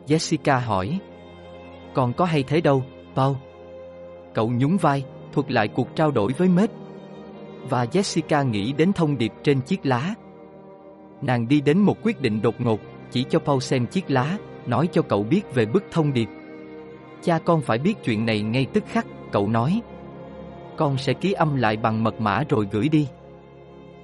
Jessica 0.06 0.60
hỏi. 0.60 1.00
Con 1.94 2.12
có 2.12 2.24
hay 2.24 2.42
thế 2.42 2.60
đâu, 2.60 2.82
Paul. 3.14 3.36
Cậu 4.36 4.50
nhún 4.50 4.76
vai, 4.76 5.04
thuật 5.32 5.52
lại 5.52 5.68
cuộc 5.68 5.96
trao 5.96 6.10
đổi 6.10 6.32
với 6.32 6.48
Mết. 6.48 6.70
Và 7.68 7.84
Jessica 7.84 8.50
nghĩ 8.50 8.72
đến 8.72 8.92
thông 8.92 9.18
điệp 9.18 9.32
trên 9.42 9.60
chiếc 9.60 9.86
lá. 9.86 10.14
Nàng 11.22 11.48
đi 11.48 11.60
đến 11.60 11.78
một 11.78 11.96
quyết 12.02 12.20
định 12.20 12.42
đột 12.42 12.60
ngột, 12.60 12.80
chỉ 13.10 13.24
cho 13.30 13.38
Paul 13.38 13.60
xem 13.60 13.86
chiếc 13.86 14.10
lá, 14.10 14.38
nói 14.66 14.88
cho 14.92 15.02
cậu 15.02 15.22
biết 15.22 15.54
về 15.54 15.66
bức 15.66 15.84
thông 15.90 16.12
điệp. 16.12 16.28
Cha 17.22 17.38
con 17.38 17.60
phải 17.60 17.78
biết 17.78 17.94
chuyện 18.04 18.26
này 18.26 18.42
ngay 18.42 18.66
tức 18.72 18.84
khắc, 18.88 19.06
cậu 19.32 19.48
nói. 19.48 19.80
Con 20.76 20.98
sẽ 20.98 21.12
ký 21.12 21.32
âm 21.32 21.56
lại 21.56 21.76
bằng 21.76 22.04
mật 22.04 22.20
mã 22.20 22.42
rồi 22.48 22.68
gửi 22.70 22.88
đi. 22.88 23.08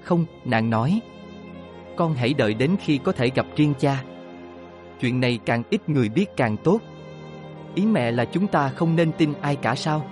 Không, 0.02 0.24
nàng 0.44 0.70
nói. 0.70 1.00
Con 1.96 2.14
hãy 2.14 2.34
đợi 2.34 2.54
đến 2.54 2.76
khi 2.80 2.98
có 2.98 3.12
thể 3.12 3.30
gặp 3.34 3.46
riêng 3.56 3.74
cha. 3.78 4.04
Chuyện 5.00 5.20
này 5.20 5.38
càng 5.44 5.62
ít 5.70 5.88
người 5.88 6.08
biết 6.08 6.36
càng 6.36 6.56
tốt. 6.56 6.80
Ý 7.74 7.86
mẹ 7.86 8.10
là 8.10 8.24
chúng 8.24 8.46
ta 8.46 8.68
không 8.68 8.96
nên 8.96 9.12
tin 9.12 9.32
ai 9.40 9.56
cả 9.56 9.74
sao? 9.74 10.06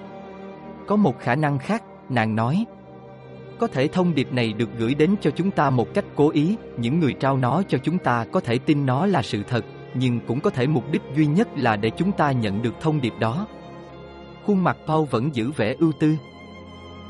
Có 0.91 0.97
một 0.97 1.21
khả 1.21 1.35
năng 1.35 1.59
khác, 1.59 1.83
nàng 2.09 2.37
nói. 2.37 2.65
Có 3.59 3.67
thể 3.67 3.89
thông 3.89 4.15
điệp 4.15 4.33
này 4.33 4.53
được 4.53 4.69
gửi 4.79 4.95
đến 4.95 5.15
cho 5.21 5.31
chúng 5.31 5.51
ta 5.51 5.71
một 5.71 5.95
cách 5.95 6.05
cố 6.15 6.31
ý, 6.31 6.57
những 6.77 7.01
người 7.01 7.13
trao 7.13 7.37
nó 7.37 7.63
cho 7.69 7.79
chúng 7.79 7.99
ta 7.99 8.27
có 8.33 8.41
thể 8.41 8.59
tin 8.59 8.87
nó 8.87 9.07
là 9.07 9.23
sự 9.23 9.43
thật, 9.43 9.65
nhưng 9.95 10.21
cũng 10.27 10.41
có 10.41 10.51
thể 10.51 10.67
mục 10.67 10.85
đích 10.93 11.03
duy 11.17 11.27
nhất 11.27 11.49
là 11.57 11.77
để 11.77 11.91
chúng 11.91 12.13
ta 12.13 12.33
nhận 12.33 12.63
được 12.63 12.75
thông 12.81 13.01
điệp 13.01 13.13
đó. 13.21 13.47
Khuôn 14.47 14.65
mặt 14.65 14.77
Paul 14.87 15.07
vẫn 15.11 15.35
giữ 15.35 15.51
vẻ 15.51 15.75
ưu 15.79 15.93
tư. 15.93 16.15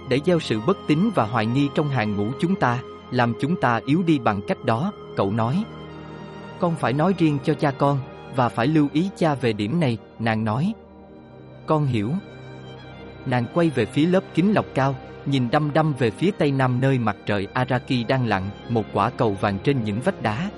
Để 0.09 0.21
gieo 0.27 0.41
sự 0.41 0.61
bất 0.67 0.79
tín 0.89 1.11
và 1.15 1.25
hoài 1.25 1.47
nghi 1.47 1.69
trong 1.75 1.89
hàng 1.89 2.17
ngũ 2.17 2.27
chúng 2.41 2.55
ta, 2.55 2.83
làm 3.11 3.35
chúng 3.41 3.61
ta 3.61 3.81
yếu 3.87 4.03
đi 4.03 4.19
bằng 4.19 4.41
cách 4.49 4.65
đó, 4.65 4.93
cậu 5.17 5.31
nói. 5.33 5.65
Con 6.59 6.75
phải 6.75 6.93
nói 6.93 7.15
riêng 7.19 7.39
cho 7.45 7.55
cha 7.55 7.71
con, 7.71 7.99
và 8.37 8.49
phải 8.49 8.67
lưu 8.67 8.89
ý 8.93 9.11
cha 9.17 9.35
về 9.35 9.53
điểm 9.53 9.81
này, 9.81 9.99
nàng 10.19 10.45
nói. 10.45 10.73
Con 11.67 11.87
hiểu. 11.87 12.11
Nàng 13.27 13.45
quay 13.55 13.71
về 13.71 13.87
phía 13.87 14.07
lớp 14.07 14.25
kính 14.35 14.53
lọc 14.53 14.67
cao, 14.75 14.95
nhìn 15.27 15.51
đăm 15.51 15.71
đăm 15.75 15.93
về 15.99 16.11
phía 16.11 16.31
tây 16.39 16.51
nam 16.51 16.81
nơi 16.81 16.99
mặt 16.99 17.17
trời 17.27 17.47
Araki 17.53 18.07
đang 18.09 18.27
lặn, 18.27 18.51
một 18.69 18.85
quả 18.93 19.11
cầu 19.11 19.37
vàng 19.41 19.59
trên 19.59 19.85
những 19.85 20.01
vách 20.01 20.23
đá. 20.23 20.51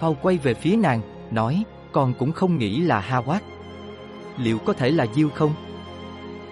Paul 0.00 0.16
quay 0.22 0.38
về 0.38 0.54
phía 0.54 0.76
nàng, 0.76 1.00
nói, 1.30 1.64
con 1.92 2.14
cũng 2.18 2.32
không 2.32 2.58
nghĩ 2.58 2.80
là 2.80 3.04
Hawat. 3.08 3.40
Liệu 4.38 4.58
có 4.58 4.72
thể 4.72 4.90
là 4.90 5.06
Diêu 5.14 5.28
không? 5.28 5.54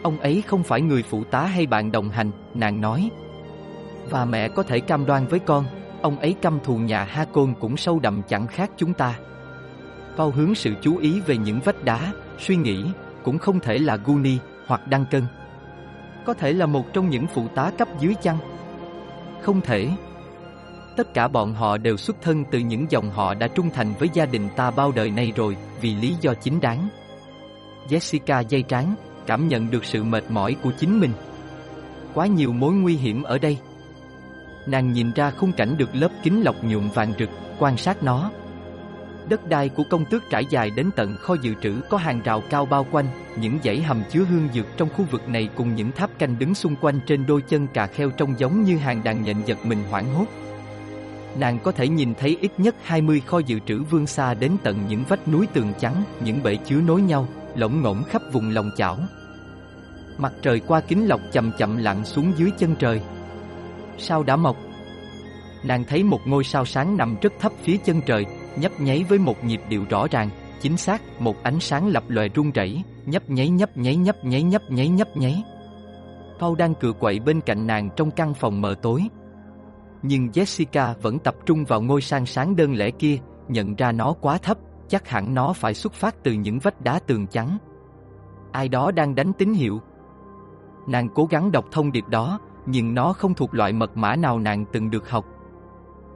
Ông 0.02 0.20
ấy 0.20 0.42
không 0.46 0.62
phải 0.62 0.80
người 0.80 1.02
phụ 1.02 1.24
tá 1.24 1.42
hay 1.42 1.66
bạn 1.66 1.92
đồng 1.92 2.08
hành, 2.08 2.30
nàng 2.54 2.80
nói. 2.80 3.10
Và 4.10 4.24
mẹ 4.24 4.48
có 4.48 4.62
thể 4.62 4.80
cam 4.80 5.06
đoan 5.06 5.26
với 5.26 5.38
con, 5.38 5.64
ông 6.02 6.18
ấy 6.18 6.34
căm 6.42 6.58
thù 6.64 6.76
nhà 6.76 7.04
Ha 7.04 7.24
Côn 7.24 7.54
cũng 7.60 7.76
sâu 7.76 7.98
đậm 7.98 8.22
chẳng 8.28 8.46
khác 8.46 8.70
chúng 8.76 8.94
ta. 8.94 9.18
Paul 10.16 10.34
hướng 10.34 10.54
sự 10.54 10.74
chú 10.82 10.96
ý 10.96 11.20
về 11.20 11.36
những 11.36 11.60
vách 11.60 11.84
đá, 11.84 12.12
suy 12.38 12.56
nghĩ, 12.56 12.84
cũng 13.22 13.38
không 13.38 13.60
thể 13.60 13.78
là 13.78 13.96
Guni 13.96 14.38
hoặc 14.70 14.88
Đăng 14.88 15.04
Cân. 15.10 15.22
Có 16.24 16.34
thể 16.34 16.52
là 16.52 16.66
một 16.66 16.92
trong 16.92 17.10
những 17.10 17.26
phụ 17.26 17.48
tá 17.54 17.70
cấp 17.78 17.88
dưới 18.00 18.14
chăng? 18.22 18.38
Không 19.42 19.60
thể. 19.60 19.88
Tất 20.96 21.14
cả 21.14 21.28
bọn 21.28 21.54
họ 21.54 21.78
đều 21.78 21.96
xuất 21.96 22.16
thân 22.22 22.44
từ 22.50 22.58
những 22.58 22.86
dòng 22.90 23.10
họ 23.10 23.34
đã 23.34 23.48
trung 23.48 23.70
thành 23.74 23.94
với 23.98 24.08
gia 24.12 24.26
đình 24.26 24.48
ta 24.56 24.70
bao 24.70 24.92
đời 24.92 25.10
nay 25.10 25.32
rồi, 25.36 25.56
vì 25.80 25.94
lý 25.94 26.14
do 26.20 26.34
chính 26.34 26.60
đáng. 26.60 26.88
Jessica 27.88 28.44
dây 28.48 28.62
trán, 28.62 28.94
cảm 29.26 29.48
nhận 29.48 29.70
được 29.70 29.84
sự 29.84 30.04
mệt 30.04 30.24
mỏi 30.28 30.56
của 30.62 30.70
chính 30.78 31.00
mình. 31.00 31.12
Quá 32.14 32.26
nhiều 32.26 32.52
mối 32.52 32.72
nguy 32.72 32.96
hiểm 32.96 33.22
ở 33.22 33.38
đây. 33.38 33.58
Nàng 34.66 34.92
nhìn 34.92 35.12
ra 35.12 35.30
khung 35.30 35.52
cảnh 35.52 35.76
được 35.78 35.90
lớp 35.92 36.10
kính 36.22 36.42
lọc 36.42 36.64
nhuộm 36.64 36.88
vàng 36.88 37.12
rực, 37.18 37.30
quan 37.58 37.76
sát 37.76 38.02
nó. 38.02 38.30
Đất 39.30 39.48
đai 39.48 39.68
của 39.68 39.84
công 39.84 40.04
tước 40.04 40.22
trải 40.30 40.46
dài 40.50 40.70
đến 40.70 40.90
tận 40.96 41.16
kho 41.16 41.34
dự 41.42 41.54
trữ 41.62 41.80
có 41.90 41.96
hàng 41.96 42.20
rào 42.24 42.42
cao 42.50 42.66
bao 42.66 42.86
quanh, 42.90 43.06
những 43.40 43.58
dãy 43.64 43.82
hầm 43.82 44.02
chứa 44.10 44.24
hương 44.24 44.48
dược 44.54 44.66
trong 44.76 44.88
khu 44.88 45.04
vực 45.10 45.28
này 45.28 45.48
cùng 45.56 45.74
những 45.74 45.92
tháp 45.92 46.18
canh 46.18 46.38
đứng 46.38 46.54
xung 46.54 46.76
quanh 46.76 47.00
trên 47.06 47.26
đôi 47.26 47.42
chân 47.42 47.66
cà 47.66 47.86
kheo 47.86 48.10
trông 48.10 48.34
giống 48.38 48.64
như 48.64 48.76
hàng 48.76 49.04
đàn 49.04 49.22
nhện 49.22 49.36
giật 49.46 49.58
mình 49.64 49.78
hoảng 49.90 50.14
hốt. 50.14 50.24
Nàng 51.38 51.58
có 51.58 51.72
thể 51.72 51.88
nhìn 51.88 52.14
thấy 52.14 52.38
ít 52.40 52.52
nhất 52.58 52.74
20 52.82 53.20
kho 53.26 53.38
dự 53.38 53.58
trữ 53.66 53.82
vương 53.82 54.06
xa 54.06 54.34
đến 54.34 54.52
tận 54.62 54.86
những 54.88 55.04
vách 55.08 55.28
núi 55.28 55.46
tường 55.52 55.72
trắng, 55.80 56.02
những 56.24 56.42
bể 56.42 56.56
chứa 56.56 56.80
nối 56.80 57.02
nhau, 57.02 57.28
lỗng 57.54 57.82
ngỗng 57.82 58.04
khắp 58.04 58.22
vùng 58.32 58.50
lòng 58.50 58.70
chảo. 58.76 58.98
Mặt 60.18 60.32
trời 60.42 60.60
qua 60.60 60.80
kính 60.80 61.06
lọc 61.06 61.20
chậm 61.32 61.52
chậm 61.58 61.76
lặn 61.76 62.04
xuống 62.04 62.32
dưới 62.36 62.50
chân 62.58 62.76
trời. 62.78 63.00
Sao 63.98 64.22
đã 64.22 64.36
mọc? 64.36 64.56
Nàng 65.64 65.84
thấy 65.84 66.04
một 66.04 66.20
ngôi 66.26 66.44
sao 66.44 66.66
sáng 66.66 66.96
nằm 66.96 67.16
rất 67.22 67.32
thấp 67.40 67.52
phía 67.62 67.76
chân 67.76 68.00
trời, 68.06 68.26
nhấp 68.56 68.80
nháy 68.80 69.04
với 69.08 69.18
một 69.18 69.44
nhịp 69.44 69.60
điệu 69.68 69.84
rõ 69.90 70.06
ràng, 70.10 70.30
chính 70.60 70.76
xác, 70.76 71.02
một 71.20 71.42
ánh 71.42 71.60
sáng 71.60 71.88
lập 71.88 72.04
lòe 72.08 72.28
rung 72.34 72.50
rẩy, 72.50 72.82
nhấp 73.06 73.30
nháy 73.30 73.48
nhấp 73.48 73.76
nháy 73.76 73.96
nhấp 73.96 74.24
nháy 74.24 74.42
nhấp 74.42 74.62
nháy 74.70 74.88
nhấp 74.88 75.16
nháy. 75.16 75.42
Paul 76.40 76.58
đang 76.58 76.74
cựa 76.74 76.92
quậy 76.92 77.20
bên 77.20 77.40
cạnh 77.40 77.66
nàng 77.66 77.90
trong 77.96 78.10
căn 78.10 78.34
phòng 78.34 78.60
mờ 78.60 78.74
tối. 78.82 79.02
Nhưng 80.02 80.26
Jessica 80.26 80.94
vẫn 81.02 81.18
tập 81.18 81.34
trung 81.46 81.64
vào 81.64 81.82
ngôi 81.82 82.00
sang 82.00 82.26
sáng 82.26 82.56
đơn 82.56 82.74
lẻ 82.74 82.90
kia, 82.90 83.18
nhận 83.48 83.74
ra 83.74 83.92
nó 83.92 84.12
quá 84.12 84.38
thấp, 84.38 84.58
chắc 84.88 85.08
hẳn 85.08 85.34
nó 85.34 85.52
phải 85.52 85.74
xuất 85.74 85.92
phát 85.92 86.14
từ 86.22 86.32
những 86.32 86.58
vách 86.58 86.80
đá 86.80 86.98
tường 86.98 87.26
trắng. 87.26 87.58
Ai 88.52 88.68
đó 88.68 88.90
đang 88.90 89.14
đánh 89.14 89.32
tín 89.32 89.52
hiệu. 89.52 89.80
Nàng 90.86 91.08
cố 91.14 91.24
gắng 91.24 91.52
đọc 91.52 91.64
thông 91.72 91.92
điệp 91.92 92.04
đó, 92.08 92.38
nhưng 92.66 92.94
nó 92.94 93.12
không 93.12 93.34
thuộc 93.34 93.54
loại 93.54 93.72
mật 93.72 93.96
mã 93.96 94.16
nào 94.16 94.38
nàng 94.38 94.64
từng 94.72 94.90
được 94.90 95.10
học. 95.10 95.24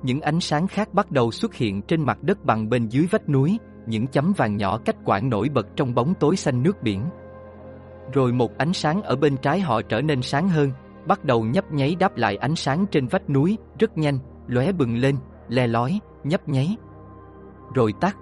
Những 0.05 0.21
ánh 0.21 0.41
sáng 0.41 0.67
khác 0.67 0.95
bắt 0.95 1.11
đầu 1.11 1.31
xuất 1.31 1.55
hiện 1.55 1.83
trên 1.83 2.03
mặt 2.03 2.23
đất 2.23 2.45
bằng 2.45 2.69
bên 2.69 2.89
dưới 2.89 3.07
vách 3.11 3.29
núi, 3.29 3.59
những 3.87 4.07
chấm 4.07 4.33
vàng 4.37 4.57
nhỏ 4.57 4.79
cách 4.85 4.97
quãng 5.05 5.29
nổi 5.29 5.49
bật 5.49 5.67
trong 5.77 5.95
bóng 5.95 6.15
tối 6.15 6.37
xanh 6.37 6.63
nước 6.63 6.83
biển. 6.83 7.05
Rồi 8.13 8.33
một 8.33 8.59
ánh 8.59 8.73
sáng 8.73 9.03
ở 9.03 9.17
bên 9.17 9.37
trái 9.37 9.61
họ 9.61 9.83
trở 9.83 10.01
nên 10.01 10.23
sáng 10.23 10.49
hơn, 10.49 10.71
bắt 11.07 11.25
đầu 11.25 11.45
nhấp 11.45 11.73
nháy 11.73 11.97
đáp 11.99 12.17
lại 12.17 12.37
ánh 12.37 12.57
sáng 12.57 12.87
trên 12.87 13.07
vách 13.07 13.31
núi, 13.31 13.59
rất 13.79 13.99
nhanh, 13.99 14.19
lóe 14.47 14.73
bừng 14.73 14.97
lên, 14.97 15.17
le 15.49 15.67
lói, 15.67 16.01
nhấp 16.25 16.49
nháy. 16.49 16.77
Rồi 17.75 17.93
tắt. 18.01 18.17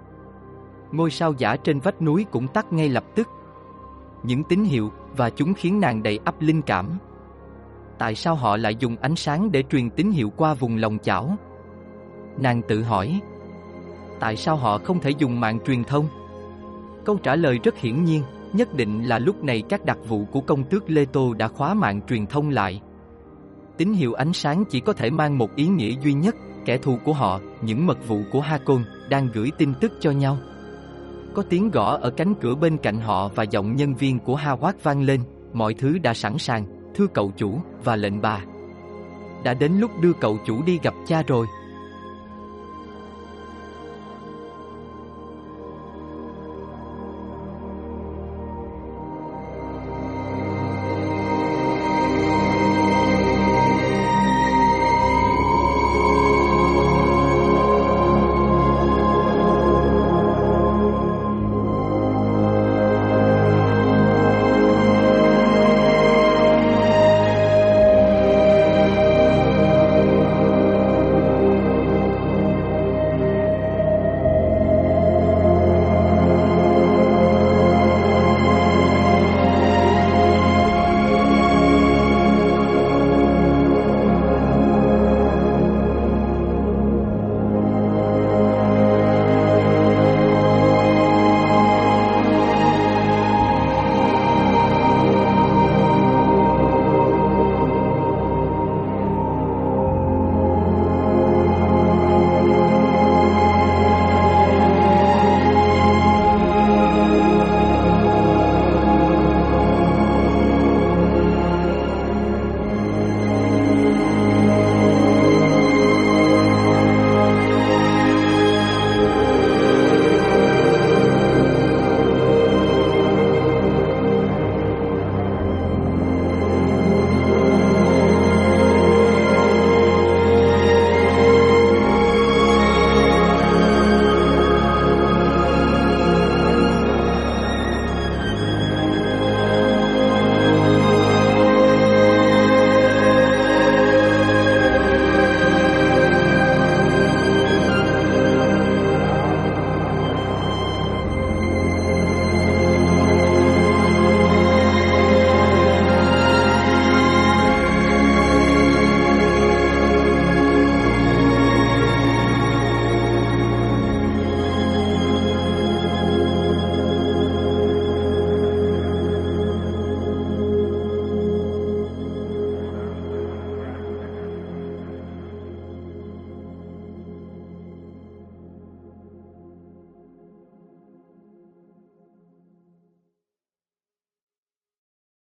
Ngôi 0.91 1.11
sao 1.11 1.33
giả 1.37 1.55
trên 1.55 1.79
vách 1.79 2.01
núi 2.01 2.25
cũng 2.31 2.47
tắt 2.47 2.73
ngay 2.73 2.89
lập 2.89 3.03
tức. 3.15 3.27
Những 4.23 4.43
tín 4.43 4.63
hiệu 4.63 4.91
và 5.17 5.29
chúng 5.29 5.53
khiến 5.53 5.79
nàng 5.79 6.03
đầy 6.03 6.19
ắp 6.25 6.41
linh 6.41 6.61
cảm. 6.61 6.97
Tại 7.97 8.15
sao 8.15 8.35
họ 8.35 8.57
lại 8.57 8.75
dùng 8.75 8.95
ánh 9.01 9.15
sáng 9.15 9.51
để 9.51 9.63
truyền 9.69 9.89
tín 9.89 10.11
hiệu 10.11 10.29
qua 10.37 10.53
vùng 10.53 10.75
lòng 10.75 10.97
chảo? 11.03 11.37
Nàng 12.37 12.61
tự 12.67 12.83
hỏi 12.83 13.21
Tại 14.19 14.35
sao 14.35 14.55
họ 14.55 14.77
không 14.77 14.99
thể 14.99 15.09
dùng 15.09 15.39
mạng 15.39 15.59
truyền 15.65 15.83
thông? 15.83 16.07
Câu 17.05 17.17
trả 17.23 17.35
lời 17.35 17.59
rất 17.63 17.77
hiển 17.77 18.03
nhiên 18.03 18.23
Nhất 18.53 18.73
định 18.73 19.03
là 19.03 19.19
lúc 19.19 19.43
này 19.43 19.63
các 19.69 19.85
đặc 19.85 19.97
vụ 20.07 20.25
của 20.31 20.41
công 20.41 20.63
tước 20.63 20.89
Lê 20.89 21.05
Tô 21.05 21.33
đã 21.33 21.47
khóa 21.47 21.73
mạng 21.73 22.01
truyền 22.09 22.25
thông 22.25 22.49
lại. 22.49 22.81
Tín 23.77 23.93
hiệu 23.93 24.13
ánh 24.13 24.33
sáng 24.33 24.63
chỉ 24.69 24.79
có 24.79 24.93
thể 24.93 25.09
mang 25.09 25.37
một 25.37 25.55
ý 25.55 25.67
nghĩa 25.67 25.95
duy 26.03 26.13
nhất 26.13 26.35
Kẻ 26.65 26.77
thù 26.77 26.97
của 27.03 27.13
họ, 27.13 27.39
những 27.61 27.85
mật 27.85 28.07
vụ 28.07 28.21
của 28.31 28.41
Hakon, 28.41 28.83
đang 29.09 29.27
gửi 29.33 29.51
tin 29.57 29.73
tức 29.81 29.91
cho 29.99 30.11
nhau. 30.11 30.37
Có 31.33 31.43
tiếng 31.49 31.71
gõ 31.71 31.97
ở 31.97 32.09
cánh 32.09 32.33
cửa 32.41 32.55
bên 32.55 32.77
cạnh 32.77 32.99
họ 32.99 33.27
và 33.35 33.43
giọng 33.43 33.75
nhân 33.75 33.95
viên 33.95 34.19
của 34.19 34.37
Hawat 34.37 34.73
vang 34.83 35.01
lên 35.01 35.21
Mọi 35.53 35.73
thứ 35.73 35.97
đã 35.97 36.13
sẵn 36.13 36.37
sàng, 36.37 36.65
thưa 36.95 37.07
cậu 37.07 37.31
chủ 37.37 37.59
và 37.83 37.95
lệnh 37.95 38.21
bà. 38.21 38.39
Đã 39.43 39.53
đến 39.53 39.71
lúc 39.79 39.91
đưa 40.01 40.13
cậu 40.13 40.37
chủ 40.45 40.63
đi 40.65 40.79
gặp 40.83 40.93
cha 41.07 41.23
rồi. 41.27 41.47